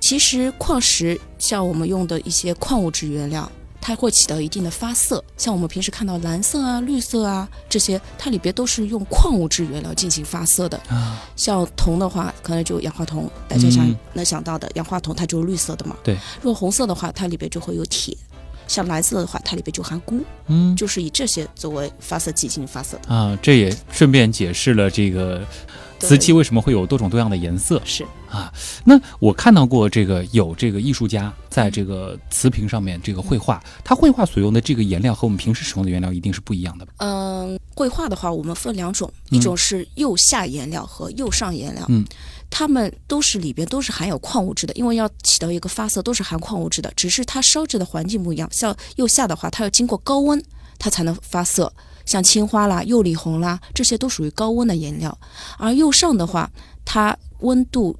[0.00, 10.78] 其实矿石像我们用的一些矿物质原料，它会起到一定的发色，像我们平时看到蓝色啊、绿色啊这些，它里边都是用矿物质原料进行发色的。
[10.88, 15.96] 啊，像铜的话，可能就氧化铜，大家想嗯能想到的，氧化铜它就是绿色的嘛。
[16.02, 16.14] 对。
[16.42, 18.14] 如果红色的话，它里边就会有铁；
[18.66, 23.14] 像蓝色的话，它里边就含钴，嗯就是以这些作为发色剂进行发色的。
[23.14, 25.42] 啊，这也顺便解释了这个
[25.98, 27.80] 瓷器为什么会有多种多样的颜色。
[27.84, 28.52] 是啊，
[28.84, 36.92] 那我看到过这个有这个艺术家在这个瓷瓶上面这个绘画，他绘画所用的这个颜料和我们平时使用的原料一定是不一样的吧？
[36.98, 41.84] 嗯，绘画的话，我们分两种，嗯一种是釉下颜料和釉上颜料。
[41.88, 42.04] 嗯，
[42.50, 48.48] 它们都是里边都是含有矿物质的，因为要起到一个发色，都是含矿物质的，只是它烧制的环境不一样。
[48.52, 50.42] 像釉下的话，它要经过高温，
[50.78, 51.72] 它才能发色。
[52.08, 55.16] 像青花啦、釉里红啦，这些都属于高温的颜料。
[55.58, 56.50] 而釉上的话，
[56.82, 57.94] 它温度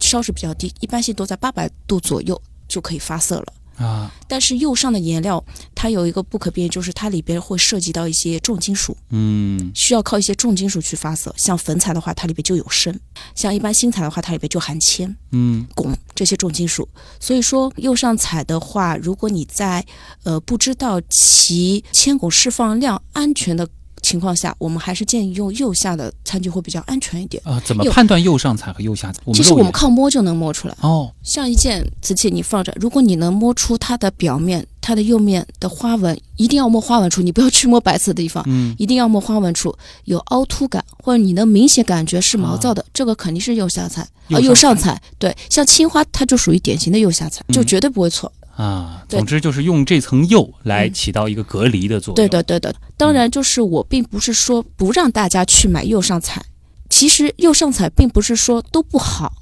[0.00, 3.46] 烧是比较低，一般性都在八百度左右就可以发色了。
[3.82, 5.42] 啊，但是釉上的颜料，
[5.74, 11.34] 它有一个不可避免，就是它里边会涉及到一些重金属，嗯需要靠一些重金属去发色。
[11.36, 12.94] 像粉彩的话，它里边就有砷；
[13.34, 16.88] 像一般新彩的话，它里边就含铅、嗯汞这些重金属。
[17.18, 19.84] 所以说，釉上彩的话，如果你在
[20.22, 23.68] 呃不知道其铅汞释放量安全的
[24.02, 27.42] 情况下，我们还是建议用右下的餐具会比较安全一点。
[27.46, 29.20] 啊，怎么判断右上彩和右下彩？
[29.32, 30.76] 其实我们靠摸就能摸出来。
[30.80, 45.02] 哦，像一件瓷器，你放着，如果你能摸出它的表面、它的釉面的花纹，一定要摸花纹处，你不要去摸白色的地方，嗯一定要摸花纹处有凹凸感，或者你能明显感觉是毛躁的，这个肯定是右下彩，呃，釉釉上上彩。
[45.18, 48.30] 对，像青花它就属于典型的右下彩，就嗯绝对不会错。
[48.56, 52.14] 啊，总之就是用这层釉来嗯起到一个隔离的作用。
[52.14, 52.74] 对的，对的。
[52.96, 56.44] 当然，就是我并不是说不让大家去买釉上彩，
[56.90, 59.32] 其实釉上彩并不是说都不好，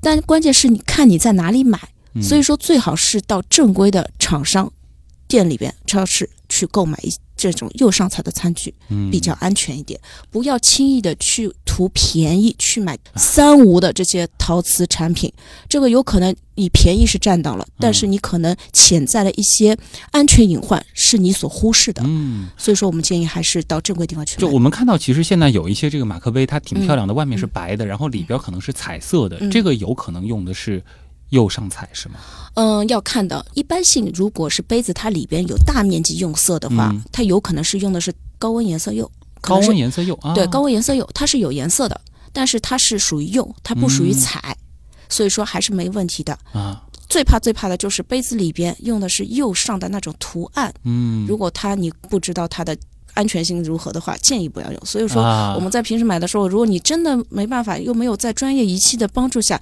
[0.00, 1.78] 但关键是你看你在哪里买。
[2.12, 4.72] 嗯所以说，最好是到正规的厂商
[5.28, 10.00] 店里边、超市去购买一这种釉上彩的餐具，嗯比较安全一点。
[10.28, 15.32] 不要轻易的去图便宜去买三无的这些陶瓷产品，
[15.68, 19.76] 这个有可能你便宜是占到了，但是你可能潜在的一些
[20.10, 22.02] 安全隐患是你所忽视的。
[22.04, 24.40] 嗯，所以说，我们建议还是到正规地方去买。
[24.42, 27.50] 就我们看到，其实现在有一些这个马克杯，它挺漂亮的，外面是嗯。
[27.54, 29.50] 白的，然后里边可能是彩色的，嗯。
[29.50, 30.82] 这个有可能用的是
[31.30, 32.16] 釉上彩是吗？
[32.54, 37.02] 嗯，要看的，一般性如果是杯子它里边有大面积用色的话，嗯。
[37.10, 41.98] 它有可能是用的是高温颜色釉，高温颜色釉啊，对高温颜色釉，它是有颜色的，
[42.32, 44.18] 但是它是属于釉，它不属于嗯。
[44.20, 44.56] 彩，
[45.10, 46.32] 所以说还是没问题的。
[46.52, 52.74] 啊，最怕最怕的就是杯子里边用的是釉上的那种图案，嗯，如果它你不知道它的
[53.14, 54.80] 安全性如何的话，建议不要用。
[54.86, 59.60] 所以说啊我们在平时买的时候，如果你真的没办法，又没有在专业仪器的帮助下，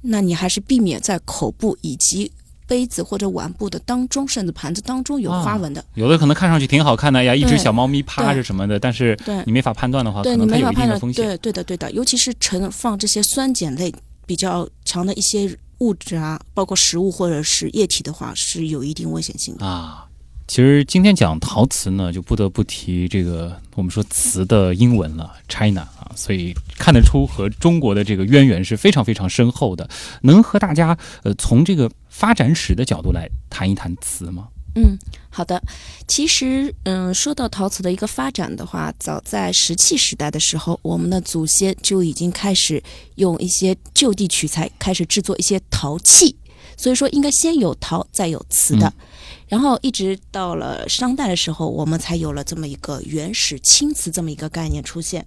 [0.00, 2.32] 那你还是避免在口部以及
[2.66, 5.84] 杯子或者碗部的当中，甚至盘子当中有花纹的。
[5.94, 10.98] 有的可能看上去挺好看的哎呀，一只小猫咪趴着什么的，但是对你没法判断的话，对你没法判断。
[11.12, 13.92] 对对的对的，尤其是盛放这些酸碱类
[14.28, 19.66] 比较强的一些物质啊，包括食物或者是液体的话，是有一定危险性的。
[19.66, 20.04] 啊。
[20.46, 29.88] 其实今天讲陶瓷呢，就不得不提这个我们说瓷的英文了，China 啊，所以看得出和中国的这个渊源是非常非常深厚的。
[30.22, 34.48] 能和大家呃从这个发展史的角度来谈一谈瓷吗？
[34.80, 34.96] 嗯，
[35.28, 35.60] 好的。
[36.06, 42.82] 其实，嗯，说到陶瓷的一个发展的话，早在石器时代的时候，我们的祖先就已经开始
[43.16, 46.36] 用一些就地取材，开始制作一些陶器。
[46.76, 48.86] 所以说，应该先有陶，再有瓷的。
[48.86, 48.92] 嗯
[49.48, 55.26] 然后一直到了商代的时候，我们才有了这么一个原始青瓷这么一个概念出现。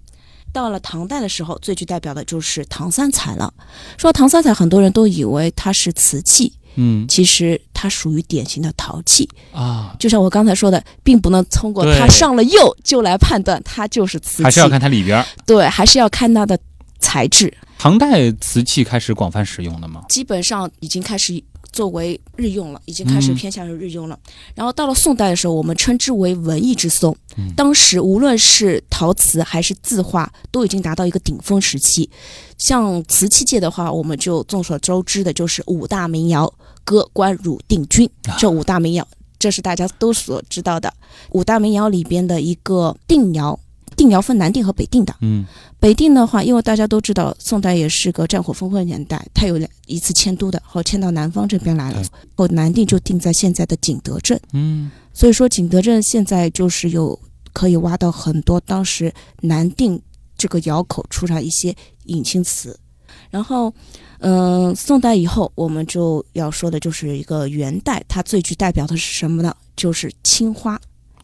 [0.54, 3.52] 到了唐代的时候，最具代表的就是唐三彩了。
[3.98, 9.28] 说唐三彩，很多人都以为它是瓷器，嗯其实它属于典型的陶器。
[9.54, 15.26] 啊，就像我刚才说的，并不能通过它上了釉就来判断它就是瓷器，还是要看它里边儿。
[15.46, 16.58] 对，还是要看它的
[17.00, 17.54] 材质。
[17.78, 20.04] 唐代瓷器开始广泛使用的吗？
[20.08, 24.20] 基本上已经开始作为日用了，已经开始嗯偏向于日用了。
[24.56, 27.16] 然后到了宋代的时候，我们称之为文艺之宋。
[27.38, 32.10] 嗯当时无论是陶瓷还是字画，都已经达到一个顶峰时期。
[32.58, 36.54] 像瓷器界的话，我们就众所周知的就是五大名窑：
[36.84, 38.36] 歌、官、汝、定、钧啊。
[38.38, 39.08] 这五大名窑，
[39.40, 40.94] 这是大家都所知道的。
[41.32, 43.58] 五大名窑里边的一个定窑，
[44.02, 45.14] 定窑分南定和北定的。
[45.22, 45.46] 嗯
[45.80, 57.20] 北定的话，因为大家都知道，宋代也是个战火纷飞年代，它有两一次迁都的，后迁到南方这边来了对，后南定就定在现在的景德镇，嗯所以说景德镇现在就是有
[57.54, 60.02] 可以挖到很多当时南定
[60.36, 62.76] 这个窑口出来一些引青瓷，
[63.30, 63.72] 然后。
[64.24, 69.52] 嗯，宋代以后，我们就要说的就是一个元代，它最具代表的是什么呢？
[69.76, 70.80] 就是青花，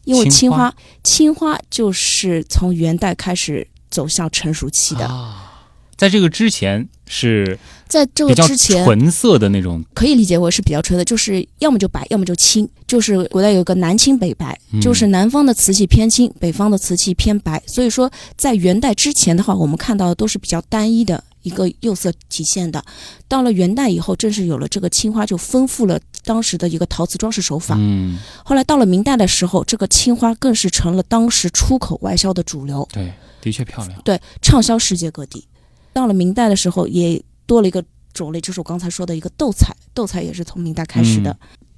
[0.08, 5.04] 因为青花青花，就是从元代开始走向成熟期的。
[5.04, 5.52] 啊，
[5.96, 12.66] 在这个之前是在这个之前，纯色的那种，可以理解为是比较纯的，就是要么就白，要么就青。
[12.86, 17.62] 就是古代有个南青北白，嗯就是南方的瓷器偏青，北方的瓷器偏白。
[17.66, 22.82] 所以说，在元代之前的话，我们看到的都是比较单一的一个釉色体现的。
[23.28, 27.74] 到了元代以后，正是有了这个青花，就丰富了当时的一个陶瓷装饰手法。
[27.78, 32.86] 嗯，后来到了明代的时候，这个青花更是成了当时出口外销的主流。
[32.92, 33.98] 对，的确漂亮。
[34.02, 35.48] 对，畅销世界各地。
[35.94, 41.34] 到了明代的时候，也多了一个种类，就是我刚才说的一个斗彩，斗彩也是从明代开始的。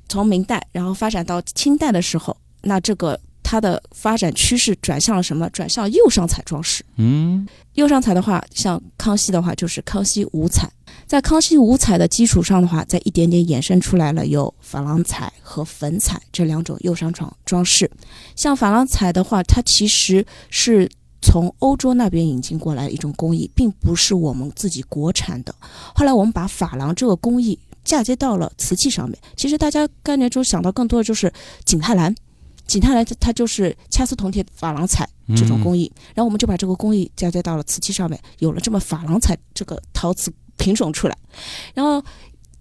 [0.09, 3.19] 从明代，然后发展到清代的时候，那这个
[3.51, 5.51] 它的发展趋势转向了什么？
[5.51, 6.85] 转向釉上彩装饰。
[6.99, 10.71] 嗯釉上彩的话，像康熙的话，就是康熙五彩。
[11.05, 17.91] 在康熙五彩的基础上的话，再一点点衍生出来了有珐琅彩和粉彩这两种釉上装装饰。
[18.37, 20.89] 像珐琅彩的话，它其实是
[21.21, 25.53] 从欧洲那边引进过来的一种工艺，并不是我们自己国产的。
[25.93, 29.19] 后来我们把珐琅这个工艺嫁接到了瓷器上面。
[29.35, 31.33] 其实大家概念中想到更多的就是
[31.65, 32.15] 景泰蓝，
[32.71, 41.19] 景泰蓝它它就是掐丝铜铁珐琅彩这种工艺，然后我们就把这个工艺嫁接到了瓷器上面，有了这么珐琅彩这个陶瓷品种出来。
[41.75, 42.01] 然后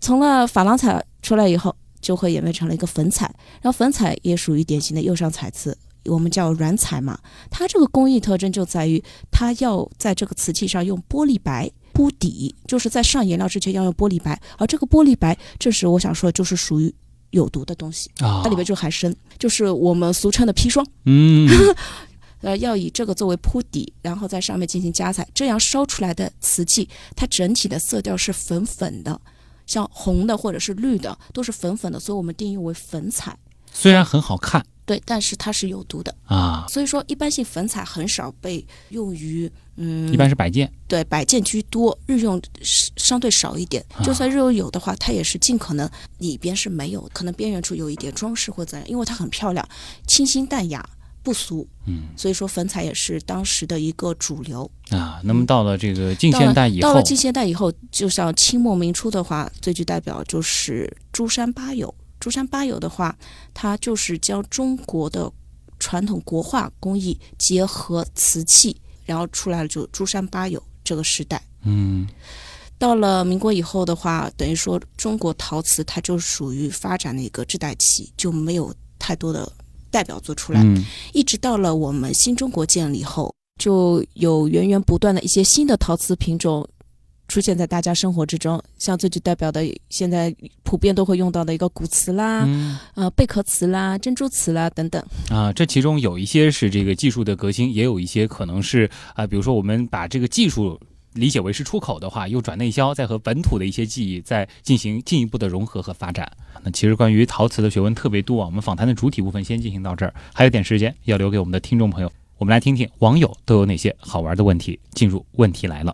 [0.02, 3.26] 从了珐琅彩出来以后，就会演变成了一个粉彩，
[3.62, 5.78] 然后粉彩也属于典型的釉上彩瓷。
[6.06, 7.20] 我们叫软彩嘛，
[7.52, 16.92] 它这个工艺特征就在于它要在这个瓷器上用玻璃白铺底，就是在上颜料之前要用玻璃白，而这个玻璃白这是我想说的就是属于
[17.32, 20.86] 有毒的东西，啊，它里面就含砷，就是我们俗称的砒霜。
[21.06, 21.50] 嗯
[22.42, 29.20] 呃，要以这个作为铺底，然后在上面进行加彩，这样烧出来的瓷器，它整体的色调是粉粉的，
[29.68, 33.38] 像红的或者是绿的，都是粉粉的，所以我们定义为粉彩。
[33.74, 40.70] 虽然很好看对，但是它是有毒的，啊，所以说一般性粉彩很少被用于，嗯，一般是摆件。
[40.90, 43.84] 对摆件居多，日用是相对少一点。
[44.04, 49.66] 就算日用有的话，它也是尽可能里边是没有，可能边缘处有一点装饰或怎样，因为它很漂亮，
[50.06, 50.88] 清新淡雅，
[51.24, 51.66] 不俗。
[51.88, 54.70] 嗯所以说粉彩也是当时的一个主流。
[54.90, 61.94] 啊，那么到了这个近现代以后到了，近现代以后，就像清末明初的话，最具代表就是珠山八友。
[62.20, 63.18] 珠山八友的话，
[63.54, 65.32] 它就是将中国的
[65.80, 68.76] 传统国画工艺结合瓷器，
[69.10, 71.42] 然后出来了就珠山八友这个时代。
[71.64, 72.08] 嗯
[72.78, 79.52] 到了民国以后的话，等于说中国陶瓷它就属于发展的一个滞带期，就没有太多的
[79.90, 80.62] 代表作出来。
[80.64, 86.66] 嗯一直到了我们新中国建立后，就有源源不断的一些新的陶瓷品种
[87.30, 95.02] 出现在大家生活之中，像最具代表的，现在普遍都会用到的一个古瓷啦、嗯呃贝壳瓷啦、珍珠瓷啦等等。
[95.30, 100.78] 啊，这其中有一些是这个技术的革新，也有一些可能是啊，比如说我们把这个技术。
[101.14, 106.32] 理解为是出口的话，又转内销，再和本土的一些技艺再进行进一步的融合和发展。
[106.62, 108.46] 那其实关于陶瓷的学问特别多啊。
[108.46, 112.12] 我们访谈的主体部分先进行到这儿，还有点时间要留给我们的听众朋友。
[112.38, 114.80] 我们来听听网友都有哪些好玩的问题。
[114.94, 115.94] 进入问题来了，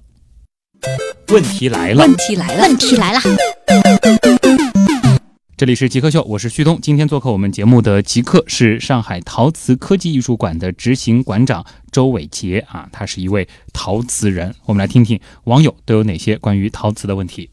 [1.29, 3.19] 问题来了，问题来了，问题来了，
[5.57, 6.79] 这里是极客秀，我是旭东。
[6.81, 14.53] 今天做客我们节目的极客是上海陶瓷科技艺术馆的执行馆长周伟杰啊，他是一位陶瓷人。
[14.65, 17.49] 我们来听听网友都有哪些关于陶瓷的问题。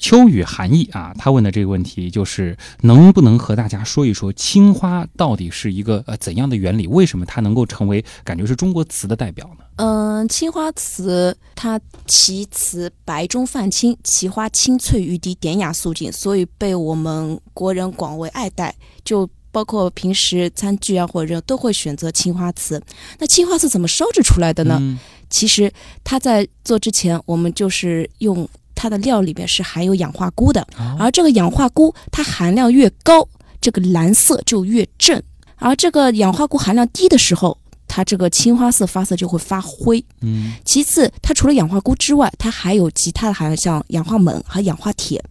[0.00, 6.86] 秋雨寒意啊，他问的这个问题就是能不能和大家说一说青花到底是一个呃怎样的原理？
[6.86, 9.64] 为什么它能够成为感觉是中国瓷的代表呢？
[9.76, 18.74] 嗯，青花瓷它其瓷白中泛青，其花清翠欲滴，典雅素净，所以被我们国人广为爱戴。
[19.04, 22.80] 就包括平时餐具啊或者都会选择青花瓷。
[23.18, 24.78] 那青花瓷怎么烧制出来的呢？
[24.80, 24.98] 嗯
[25.30, 25.72] 其实
[26.02, 28.48] 它在做之前，我们就是用
[28.80, 33.28] 它的料里边是含有氧化钴的，哦而这个氧化钴它含量越高，
[33.60, 35.22] 这个蓝色就越正，
[35.56, 40.02] 而这个氧化钴含量低的时候，它这个青花色发色就会发灰。
[40.22, 45.22] 嗯其次，它除了氧化钴之外，它还有其他的含量，像氧化锰和氧化铁。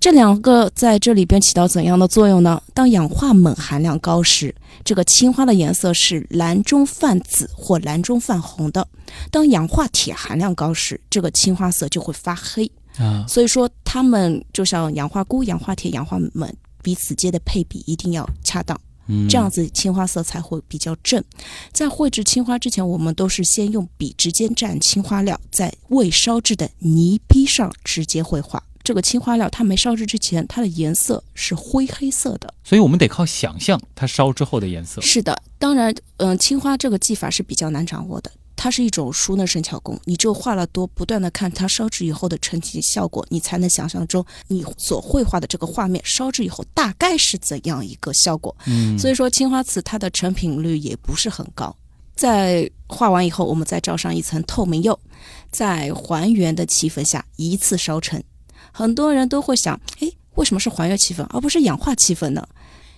[0.00, 2.60] 这两个在这里边起到怎样的作用呢？
[2.74, 8.82] 当氧化锰含量高时，这个青花的颜色是蓝中泛紫或蓝中泛红的；
[9.30, 12.72] 当氧化铁含量高时，这个青花色就会发黑。
[13.00, 18.78] 啊所以说，它们就像氧化钴、氧化铁、氧化锰彼此间的配比一定要恰当。
[19.12, 21.22] 嗯这样子青花色才会比较正。
[21.72, 28.62] 在绘制青花之前，我们都是先用笔直接蘸青花料，在未烧制的泥坯上直接绘画。
[28.84, 32.54] 这个青花料它没烧制之前，它的颜色是灰黑色的。
[32.62, 35.00] 所以我们得靠想象它烧之后的颜色。
[35.00, 38.30] 是的，当然，嗯、青花这个技法是比较难掌握的。
[38.62, 48.54] 它是一种熟能生巧工，你只有画了多，不断的看它烧制以后的成体效果，你才能想象中你所绘画的这个画面烧制以后大概是怎样一个效果。
[48.66, 51.74] 嗯，所以说青花瓷它的成品率也不是很高。
[52.14, 54.98] 在画完以后，我们再罩上一层透明釉，
[55.50, 58.22] 在还原的气氛下一次烧成。
[58.72, 62.46] 很多人都会想，诶，为什么是还原气氛而不是氧化气氛呢？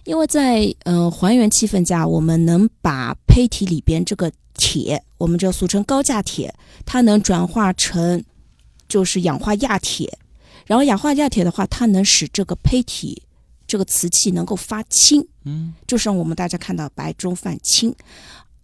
[0.03, 8.23] 因为在嗯、呃还原气氛下，我们能把胚体里边这个铁，我们就俗称高价铁，它能转化成
[8.89, 10.19] 就是氧化亚铁，
[10.67, 13.23] 然后氧化亚铁的话，它能使这个胚体
[13.67, 17.95] 这个瓷器能够发青，嗯就是让我们大家看到白中泛青，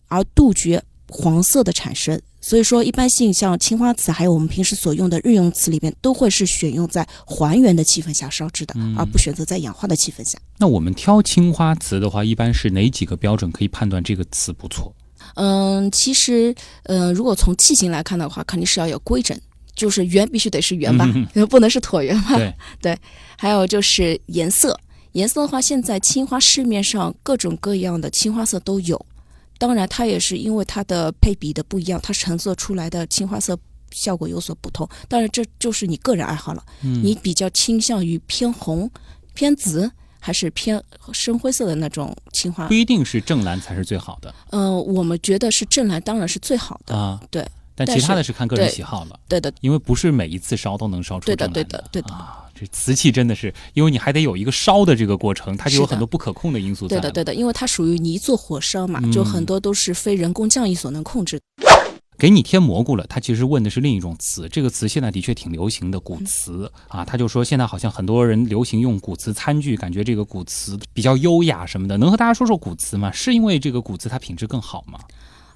[0.09, 2.21] 而杜绝黄色的产生。
[2.41, 10.39] 所以说，一般性像青花瓷，还有我们平时所用的日用瓷里边，都会是选用在还原的气氛下烧制的，嗯而不选择在氧化的气氛下。
[10.57, 14.95] 那我们挑青花瓷的话，一般是哪几个标准可以判断这个瓷不错？
[15.41, 19.39] 嗯，其实，嗯，如果从器型来看的话，肯定是要有规整，
[19.77, 21.07] 就是圆必须得是圆吧，
[21.49, 22.37] 不能是椭圆吧。
[22.83, 22.99] 对，
[23.39, 24.79] 还有就是颜色，
[25.13, 29.07] 颜色的话，现在青花市面上各种各样的青花色都有。
[29.59, 33.57] 当然，它也是因为它的配比的不一样，它成色出来的青花色
[33.93, 34.89] 效果有所不同。
[35.09, 36.65] 当然，这就是你个人爱好了。
[36.83, 38.91] 嗯你比较倾向于偏红、
[39.35, 39.89] 偏紫，
[40.29, 40.79] 还是偏
[41.11, 42.75] 深灰色的那种青花不？
[42.75, 46.95] 一定是正蓝才是最好的嗯、我们觉得是正蓝当然是最好的。
[46.95, 47.19] 啊。
[47.31, 47.43] 对，
[47.75, 52.45] 但其他的是看个人喜好了，对的，因为不是每一次烧都能烧出对的正蓝对的对的啊。
[52.55, 56.99] 这瓷器真的是，因为你还得有一个烧的这个过程，它就有很多不可控的因素在。
[56.99, 61.68] 对的，对的，因为它属于泥做火烧嘛，嗯就很多都是非人工匠艺所能控制的。
[62.19, 73.13] 给你添蘑菇了，他其实问的是另一种词，这个词现在的确挺流行的古瓷啊，他就说现在好像很多人流行用古瓷餐具，感觉这个古瓷比较优雅什么的，能和大家说说古瓷吗？
[73.13, 74.99] 是因为这个古瓷它品质更好吗？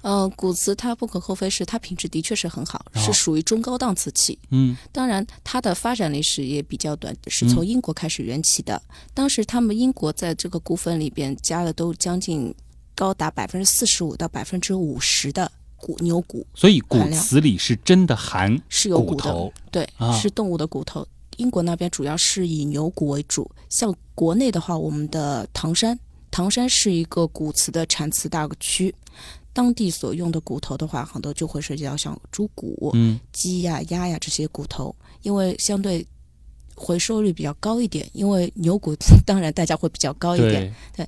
[0.03, 4.39] 呃，古瓷它不可厚非是它品质的确是很好，哦是属于中高档瓷器。
[4.51, 8.81] 嗯当然，它的发展历史也比较短，是从英国开始缘起的。
[9.13, 12.53] 当时他们英国在这个骨粉里边加了都将近
[12.95, 15.49] 高达百分之四十五到百分之五十的
[15.83, 21.05] 骨牛骨所以骨瓷里是真的含是有骨头对，啊是动物的骨头。
[21.35, 25.99] 英国那边主要是以牛骨为主，像国内的话，我们的唐山，
[26.31, 28.93] 唐山是一个骨瓷的产瓷大区，
[29.51, 36.05] 当地所用的骨头的话，很多就会涉及到像猪骨、嗯鸡呀、鸭呀这些骨头，因为相对
[36.75, 38.95] 回收率比较高一点，因为牛骨
[39.25, 40.73] 当然代价会比较高一点。
[40.95, 41.07] 对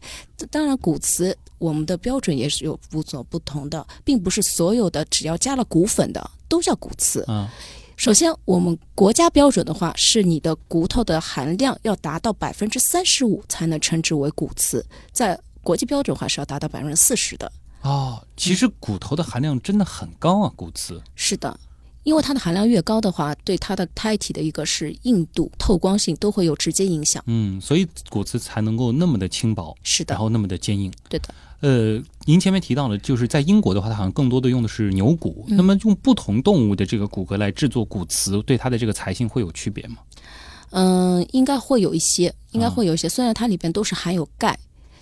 [0.51, 7.24] 当然，骨瓷我们的标准也是有有所不同的，并不是所有的只要加了骨粉的都叫骨瓷。
[7.28, 7.51] 啊
[7.97, 17.49] 首先，我们国家标准的话，是你的骨头的含量要达到百分之三十五才能称之为骨瓷，在国际标准的话是要达到百分之四十的。
[17.84, 21.57] 哦，其实骨头的含量真的很高啊，骨瓷是的，
[22.06, 27.22] 因为它的含量越高的话，对它的胎体的一个是硬度、透光性都会有直接影响。
[27.26, 30.93] 嗯，所以骨瓷才能够那么的轻薄，是的然，后那么的坚硬。
[31.10, 31.34] 对的。
[31.62, 35.45] 呃，您前面提到了，就是在英国的话，它好像更多的用的是牛骨。
[35.49, 39.97] 嗯那么用不同动物的这个骨骼来制作骨瓷，对它的这个材性会有区别吗？
[40.72, 43.10] 嗯，应该会有一些，应该啊会有一些。
[43.10, 44.56] 虽然它里边都是含有钙，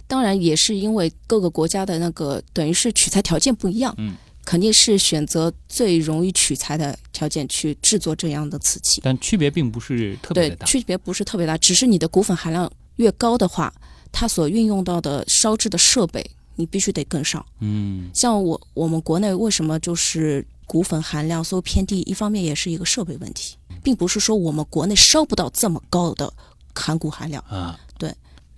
[0.08, 4.16] 当然也是因为各个国家的那个等于是取材条件不一样，嗯，
[4.46, 9.02] 肯定是选择最容易取材的条件去制作这样的瓷器。
[9.04, 10.66] 但区别并不是特别大。
[10.66, 13.74] 区别不是特别大，只是你的骨粉含量越高的话，
[14.12, 16.24] 它所运用到的烧制的设备
[16.56, 17.44] 你必须得更上。
[17.60, 22.02] 嗯像我我们国内为什么就是骨粉含量稍微偏低？
[22.02, 26.32] 一方面也是一个设备问题，并不是说我们国内烧不到这么高的
[26.76, 27.44] 含骨含量。
[27.48, 27.93] 啊，对。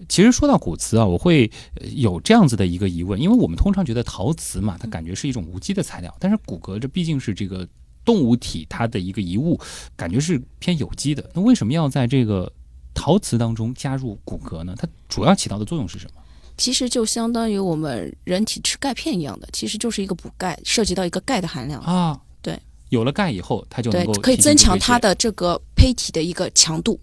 [0.09, 7.67] 其实说到骨瓷啊，我会呃有这样子的一个疑问，因为我们通常觉得陶瓷嘛，它感觉是一种无机的材料，但是骨骼这毕竟是这个
[8.03, 9.59] 动物体它的一个遗物，
[9.95, 11.29] 感觉是偏有机的。
[11.33, 12.51] 那为什么要在这个
[12.93, 14.75] 陶瓷当中加入骨骼呢？
[14.77, 16.21] 它主要起到的作用是什么？
[16.57, 21.81] 其实就相当于我们人体吃钙片一样的，其实就是一个补钙，涉及到一个钙的含量。
[21.81, 22.57] 啊，对，
[22.89, 26.99] 有了钙以后，它就能对够，可以增强它的这个胚体的一个强度。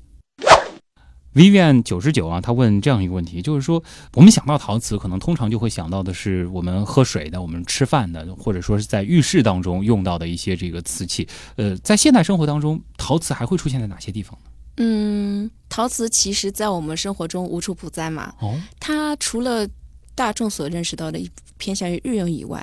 [1.35, 3.83] Vivian 九十九啊，他问这样一个问题，就是说，
[4.15, 11.27] 我们想到陶瓷，可能通常就会想到的是我们喝水的、我们吃饭的，或者说是在浴室当中用到的一些这个瓷器。
[11.57, 14.51] 呃，在现代生活当中，陶瓷还会出现在哪些地方呢？
[14.77, 18.35] 嗯，陶瓷其实在我们生活中无处不在嘛。
[18.41, 19.67] 哦，它除了
[20.15, 21.19] 大众所认识到的
[21.57, 22.63] 偏向于日用以外，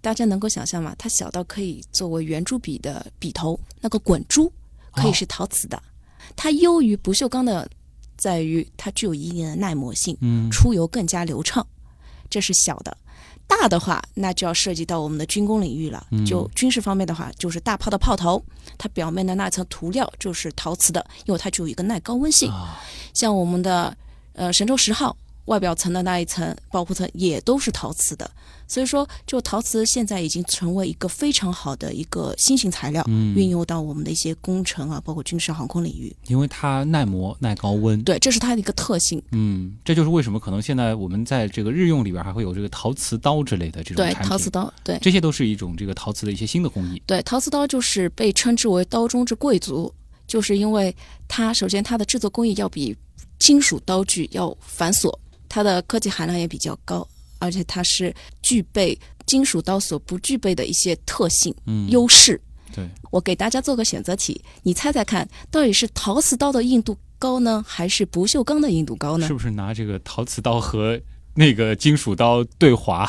[0.00, 0.94] 大家能够想象吗？
[0.98, 4.52] 它小到可以作为圆珠笔的笔头，那个滚珠
[4.92, 5.80] 可以是陶瓷的。
[6.36, 7.68] 它优于不锈钢的，
[8.18, 11.66] 在于它具有一定的耐磨性，嗯，出油更加流畅。
[12.28, 12.94] 这是小的。
[13.46, 16.06] 大的话，那就要涉及到我们的军工领域了。
[16.10, 18.44] 嗯就军事方面的话，就是大炮的炮头，
[18.76, 22.50] 它表面的那层涂料就是陶瓷的，因为它具有一个耐高温性。
[22.50, 22.78] 啊，
[23.14, 23.96] 像我们的
[24.34, 25.16] 呃神舟十号
[25.46, 28.30] 外表层的那一层保护层也都是陶瓷的，
[28.68, 36.14] 所以说就陶瓷现在已经成为一个非常好的一个新型材料，嗯运用到我们的一些工程啊，包括军事航空领域。
[36.26, 38.00] 因为它耐磨、耐高温。
[38.04, 39.20] 对，这是它的一个特性。
[39.32, 44.14] 嗯，这就是为什么可能现在我们在这个日用里边还会有这个陶瓷刀之类的这种对。
[44.22, 47.02] 陶瓷刀，对这些都是一种这个陶瓷的一些新的工艺。
[47.06, 49.90] 对，陶瓷刀就是被称之为刀中之贵族，
[50.26, 50.94] 就是因为
[51.26, 52.94] 它首先它的制作工艺要比
[53.38, 55.16] 金属刀具要繁琐，
[55.48, 57.06] 它的科技含量也比较高，
[57.38, 62.40] 而且它是具备金属刀所不具备的一些特性、嗯，优势。
[62.74, 69.32] 对，我给大家做个选择题，你猜猜看，到底是陶瓷刀的硬度高呢，还是不锈钢的硬度高呢是？
[69.32, 71.00] 不是拿这个陶瓷刀和
[71.34, 73.08] 那个金属刀对划？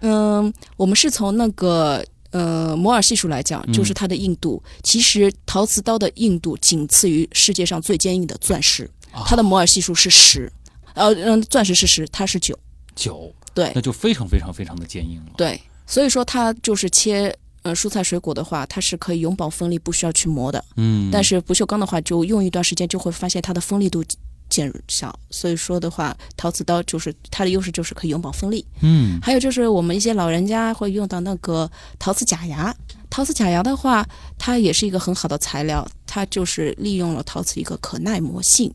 [0.00, 4.62] 嗯，我们是从那个呃摩尔系数来讲，嗯就是它的硬度。
[4.82, 10.52] 其实陶瓷刀的硬度仅次于世界上最坚硬的钻石，啊它的摩尔系数是十，
[10.94, 12.58] 呃嗯，钻石是十，它是九。
[12.94, 15.32] 九，对那就非常非常非常的坚硬了。
[15.36, 17.34] 对，所以说它就是切。
[17.64, 20.64] 呃，蔬菜水果的话，它是可以永保锋利，不需要去磨的。
[20.74, 24.02] 嗯，但是不锈钢的话，就用一段时间就会发现它的锋利度
[24.48, 25.16] 减小。
[25.30, 28.66] 所以说的话，陶瓷刀就是它的优势就是可以永保锋利。
[28.80, 32.74] 嗯还有就是我们一些老人家会用到那个陶瓷假牙。
[33.08, 34.04] 陶瓷假牙的话，
[34.36, 38.74] 它也是一个很好的材料，它就是利用了陶瓷一个可耐磨性，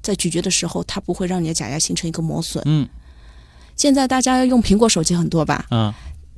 [0.00, 2.62] 在咀嚼的时候，它不会让你的假牙形成一个磨损。
[2.66, 2.88] 嗯
[3.78, 5.64] 现在大家用苹果手机很多吧？
[5.70, 5.94] 嗯，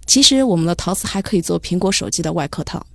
[0.07, 2.87] 其实我们的陶瓷还可以做苹果手机的外壳套，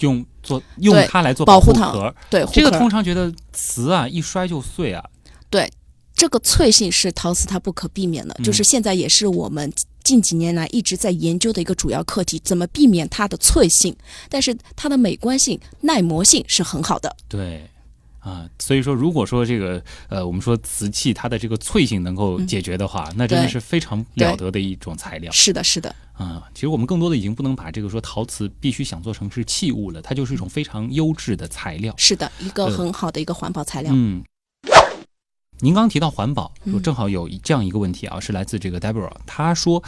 [0.00, 2.12] 用做用它来做保护套。
[2.28, 5.02] 对，这个通常觉得瓷啊一摔就碎啊。
[5.48, 5.70] 对
[6.14, 13.96] 这个脆性是陶瓷它不可避免的，嗯就是现在也是我们近几年来一直在研究的一个主要课题，怎么避免它的脆性，
[14.28, 17.14] 但是它的美观性、耐磨性是很好的。
[17.28, 17.69] 对。
[18.20, 26.46] 啊，所以说，如果说这个呃，我们说瓷器它的这个脆性能够解决的话，那真的是非常了得的一种材料是的，是的，啊。
[26.54, 31.94] 其实我们更多的已经不能把这个说陶瓷必须想做成是器物了，它就是一种非常优质的材料。
[31.96, 33.90] 是的，一个呃很好的一个环保材料。
[33.94, 34.22] 嗯，
[35.60, 39.82] 您刚提到环保，嗯我正好有这样一个问题啊，是来自这个 Deborah，她说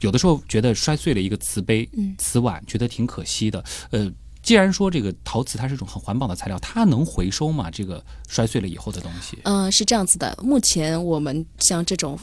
[0.00, 3.64] 有的时候觉得摔碎了一个瓷杯、嗯瓷碗，觉得挺可惜的。
[3.90, 4.10] 呃，
[4.42, 7.70] 既然说这个陶瓷它是一种很环保的材料，它能回收吗？
[7.70, 9.38] 这个摔碎了以后的东西？
[9.44, 10.36] 嗯、是这样子的。
[10.42, 12.18] 目前我们像这种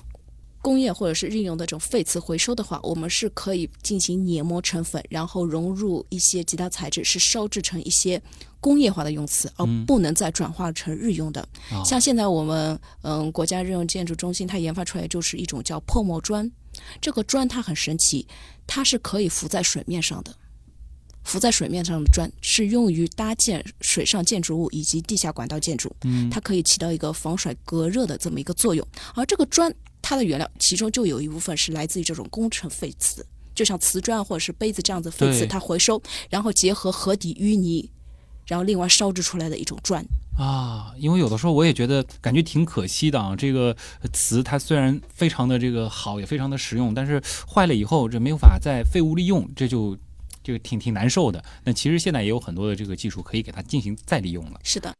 [0.61, 8.21] 工业或者是日用的这种废瓷回收的话，我们是可以进行碾磨成粉，然后融入一些其他材质，是烧制成一些
[8.59, 11.41] 工业化的用瓷，而嗯不能再转化成日用的。
[11.71, 16.51] 啊像现在我们嗯国家日用建筑中心，它研发出来就是一种叫破墨砖，
[16.99, 18.27] 这个砖它很神奇，
[18.65, 20.35] 它是可以浮在水面上的。
[21.27, 28.87] 浮在水面上的砖是用于搭建水上建筑物以及地下管道建筑，嗯它可以起到一个防水隔热的这么一个作用。
[29.13, 29.71] 而这个砖，
[30.01, 37.91] 它的原料其中就有一部分是来自于这种工程废瓷，就像瓷砖或者是杯子这样子废瓷，它回收，然后结合河底淤泥，
[38.45, 40.03] 然后另外烧制出来的一种砖。
[40.37, 43.35] 啊，因为有的时候我也觉得感觉挺可惜的啊。
[43.35, 43.75] 这个
[44.13, 47.21] 瓷它虽然非常的这个好，也非常的实用，但是
[47.51, 49.97] 坏了以后这没有法再废物利用，这就
[50.47, 51.43] 这个挺挺难受的。
[51.65, 54.57] 那其实现在也有很多的这个技术可以给它进行再利用了。
[54.63, 54.93] 是的，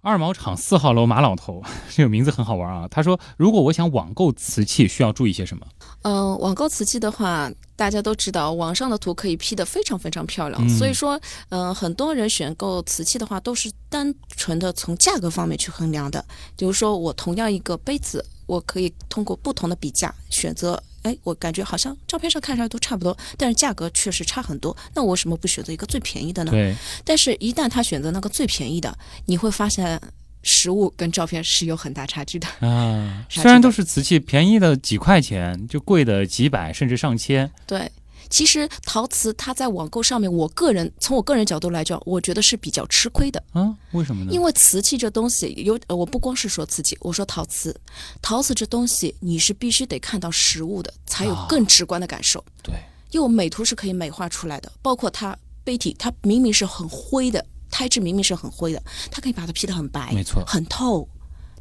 [0.00, 1.62] 二毛厂四号楼马老头，
[1.94, 2.88] 这个名字很好玩啊。
[2.88, 5.66] 他说，如果我想网购瓷器，需要注意些什么？
[6.04, 11.20] 嗯、网购瓷器的话，大家都知道，网上的图可以 P 得非常非常漂亮，嗯所以说，
[11.50, 16.24] 嗯、很多人选购瓷器的话，都是单纯的从价格方面去衡量的。
[16.56, 24.76] 比如说，我同样一个杯子，我可以通过不同的比价选择哎，我感觉好像照片上看上去都差不多，但是价格确实差很多。
[24.94, 26.50] 那我为什么不选择一个最便宜的呢？
[26.50, 26.74] 对，
[27.04, 28.96] 但是，一旦他选择那个最便宜的，
[29.26, 30.00] 你会发现
[30.42, 32.46] 实物跟照片是有很大差距的。
[32.60, 37.50] 啊， 啥虽然都是瓷器，便宜的几块钱，就贵的几百甚至上千。
[37.66, 37.90] 对，
[38.32, 43.40] 其实陶瓷它在网购上面，我个人从我个人角度来讲，我觉得是比较吃亏的。
[43.52, 44.32] 啊，为什么呢？
[44.32, 47.78] 因为瓷器这东西有，呃我不光是说瓷器，我说陶瓷，
[48.22, 52.42] 陶瓷这东西你是必须得看到实物的，才有啊更直观的感受。
[52.62, 52.74] 对，
[53.10, 61.06] 因为美图是可以美化出来的，包括它杯体，它明明是很灰的，胎质明明是很灰的，它可以把它 P 得很白，没错很透。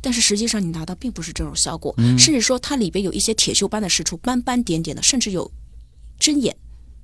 [0.03, 5.51] 但是实际上你拿到并不是这种效果，嗯甚至说它里边有一些铁锈斑的释出，斑斑点点的，甚至有
[6.21, 6.55] 针眼，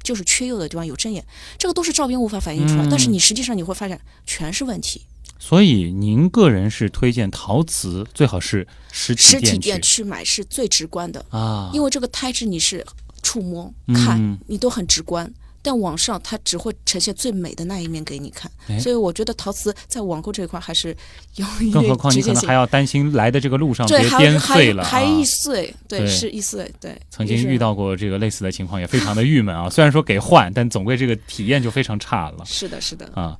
[0.04, 1.26] 就是缺釉的地方有针眼，
[1.58, 5.02] 这个都是照片无法反映出来，嗯但是你实际上你会发现全是问题。
[5.40, 12.86] 所以您个人是推荐陶瓷最好是实体实体店店去去买是最直观的，啊，因为这个胎质你是
[13.22, 15.32] 触摸、嗯看，你都很直观。
[15.68, 20.96] 但网上它只会呈现最美的那一面给你看，哎所以我觉得陶瓷在网购这一块还是
[21.36, 22.58] 有一更何况你可能还。
[22.58, 24.90] 要担心来的这个路上对，别颠碎了啊。
[24.90, 27.00] 还还易碎，对，对是易碎，对。
[27.10, 29.70] 曾经遇到过这个类似的情况，也非常的郁闷啊。
[29.70, 33.38] 虽然说给换，但总归这个体验就非常差了是的，是的，啊。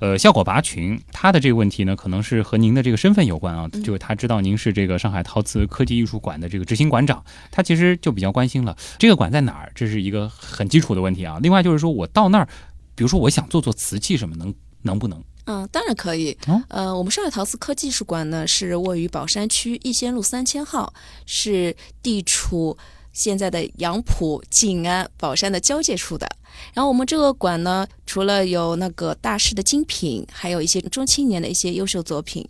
[0.00, 3.68] 呃，效果拔群，他的这个问题呢，可能是和您的这个身份有关啊。
[3.72, 9.70] 嗯就是他知道您是这个上海陶瓷科技艺术馆的这个执行馆长，他其实就比较关心了，这个馆在哪儿？
[9.74, 11.38] 这是一个很基础的问题啊。
[11.42, 12.48] 另外就是说我到那儿，
[12.94, 15.22] 比如说我想做做瓷器什么，能能不能？
[15.44, 16.36] 嗯，当然可以。
[16.46, 20.92] 哦呃，我们上海陶瓷科技艺术馆呢是位于宝山区逸仙路三千号，
[21.26, 22.76] 是地处
[23.12, 26.28] 现在的杨浦、静安、宝山的交界处的。
[26.74, 32.46] 然后我们这个馆呢，除了有那个大师的精品，还有一些中青年的一些优秀作品。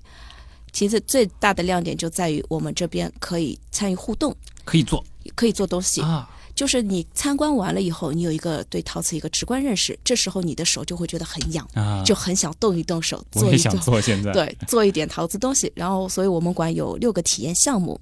[0.72, 4.34] 其实，最大的亮点就在于我们这边可以参与互动，
[4.64, 5.04] 可以做
[5.34, 6.00] 可以做东西。
[6.00, 13.74] 啊，就是你参观完了以后，你有一个对陶瓷一个直观认识，这时候你的手就会觉得很痒，啊，就很想动一动手，做一做。
[13.80, 14.32] 做现在。
[14.32, 15.72] 对，做一点陶瓷东西。
[15.74, 18.00] 然后，所以我们馆有六个体验项目。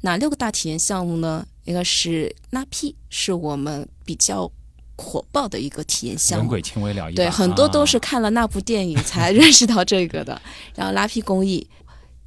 [0.00, 1.44] 哪六个大体验项目呢？
[1.66, 4.50] 一个是拉坯，是我们比较
[4.96, 6.44] 火爆的一个体验项目。
[6.44, 10.40] 人鬼情未了一，对，很多都是啊看了那部电影才 认识到这个的。
[10.74, 11.68] 然后拉坯工艺，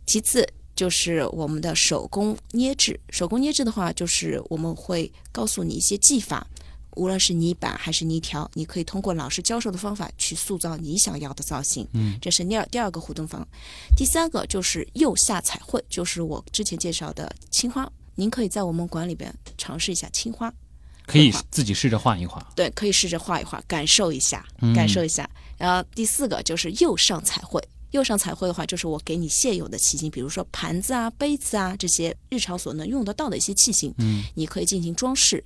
[0.05, 2.99] 其次就是我们的手工捏制。
[3.09, 6.45] 手工捏制的话，就是我们会告诉你一些技法，
[6.97, 11.87] 无论是泥板还是泥条，你可以通过老师教授的方法去塑造你想要的造型。
[11.93, 13.47] 嗯，这是第二第二个互动方。
[13.95, 17.89] 第三个就是釉下彩绘，就是我之前介绍的青花。
[18.19, 20.53] 您可以在我们馆里边尝试一下青花。
[21.05, 22.45] 可以自己试着画一画。
[22.55, 25.27] 对，可以试着画一画，感受一下嗯，感受一下。
[25.57, 27.59] 然后第四个就是釉上彩绘。
[27.91, 35.43] 釉上彩绘的话，就是我给你现有的器型，比如说盘子啊、杯子啊这些日常所能用得到的一些器型，嗯你可以进行装饰，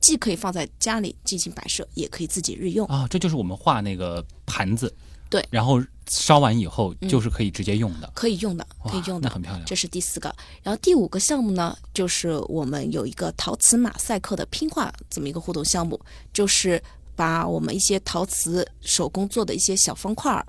[0.00, 2.86] 既可以放在家里进行摆设，也可以自己日用。
[2.86, 4.94] 啊，这就是我们画那个盘子，
[5.32, 9.64] 对然后烧完以后嗯就是可以直接用的，可以用的，可以用的，那很漂亮。
[9.64, 10.34] 这是第四个。
[10.62, 15.98] 然后第五个项目呢，就是我们有一个陶瓷马赛克的拼画这么一个互动项目，
[16.34, 16.82] 就是
[17.16, 20.46] 把我们一些陶瓷手工做的一些小方块儿，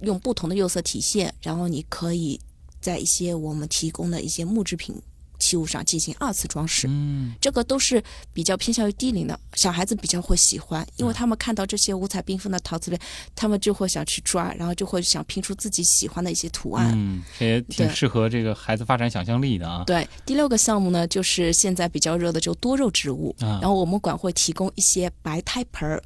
[0.00, 2.40] 用不同的釉色体现，然后你可以
[2.80, 5.00] 在一些我们提供的一些木制品
[5.44, 6.86] 器物上进行二次装饰。
[6.88, 12.98] 嗯，这个都是比较偏向于低龄的小孩子比较会喜欢，因为他们看到这些五彩缤纷的陶瓷类，
[13.34, 16.92] 他们就会想去抓，然后就会想拼出自己喜欢的一些图案。
[16.94, 19.84] 嗯，这也挺适合这个孩子发展想象力的啊。
[19.86, 26.02] 对，第六个项目呢，就是现在比较热的就多肉植物，啊然后我们馆会提供一些白胎盆儿，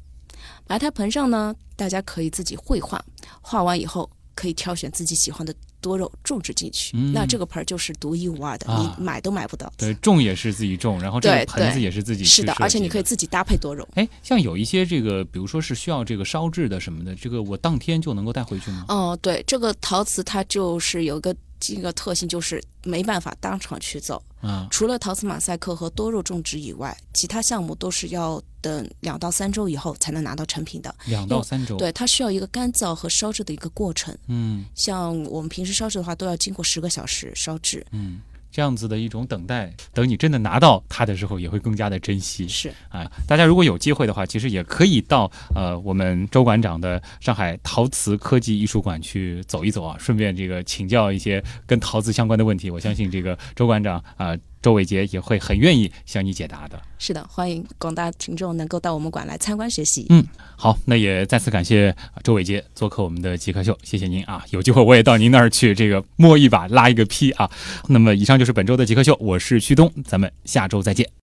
[0.67, 3.03] 白胎盆上呢，大家可以自己绘画，
[3.41, 4.09] 画完以后
[4.39, 9.69] 可以挑选自己喜欢的多肉种植进去，嗯那这个盆儿就是独一无二的，啊你买都买不到。
[9.75, 13.85] 对，种也是自己种，然后这个盆子也是自己是的，而且你可以自己搭配多肉。
[13.95, 18.85] 哎，像有一些这个，比如说是需要这个烧制的什么的，这个我当天就能够带回去吗？
[18.87, 24.21] 哦，对，这个陶瓷它就是有一个这个特性，就是没办法当场取走。
[24.41, 30.95] 啊，除了陶瓷马赛克和多肉种植以外，其他项目都是要等两到三周以后才能拿到成品的。
[31.07, 34.17] 两到三周。，对，它需要一个干燥和烧制的一个过程。
[34.27, 37.85] 嗯像我们平时烧制的话，都要经过十个小时烧制。
[37.91, 38.21] 嗯，
[38.51, 42.47] 这样子的一种等待，等你真的拿到它的时候，也会更加的珍惜。
[42.47, 52.69] 是，啊，大家如果有机会的话，其实也可以到呃我们周馆长的上海陶瓷科技艺术馆去走一走啊，顺便这个请教一些跟陶瓷相关的问题。
[52.69, 56.81] 我相信这个周馆长啊、周伟杰也会很愿意向你解答的。
[56.97, 60.05] 是的，欢迎广大群众能够到我们馆来参观学习。
[60.09, 64.45] 嗯，好，那也再次感谢周伟杰做客我们的极客秀，谢谢您啊！
[64.49, 67.49] 有机会我也到您那儿去，这个摸一把，拉一个批啊。
[67.87, 71.09] 那么以上就是本周的极客秀，我是旭东，咱们下周再见。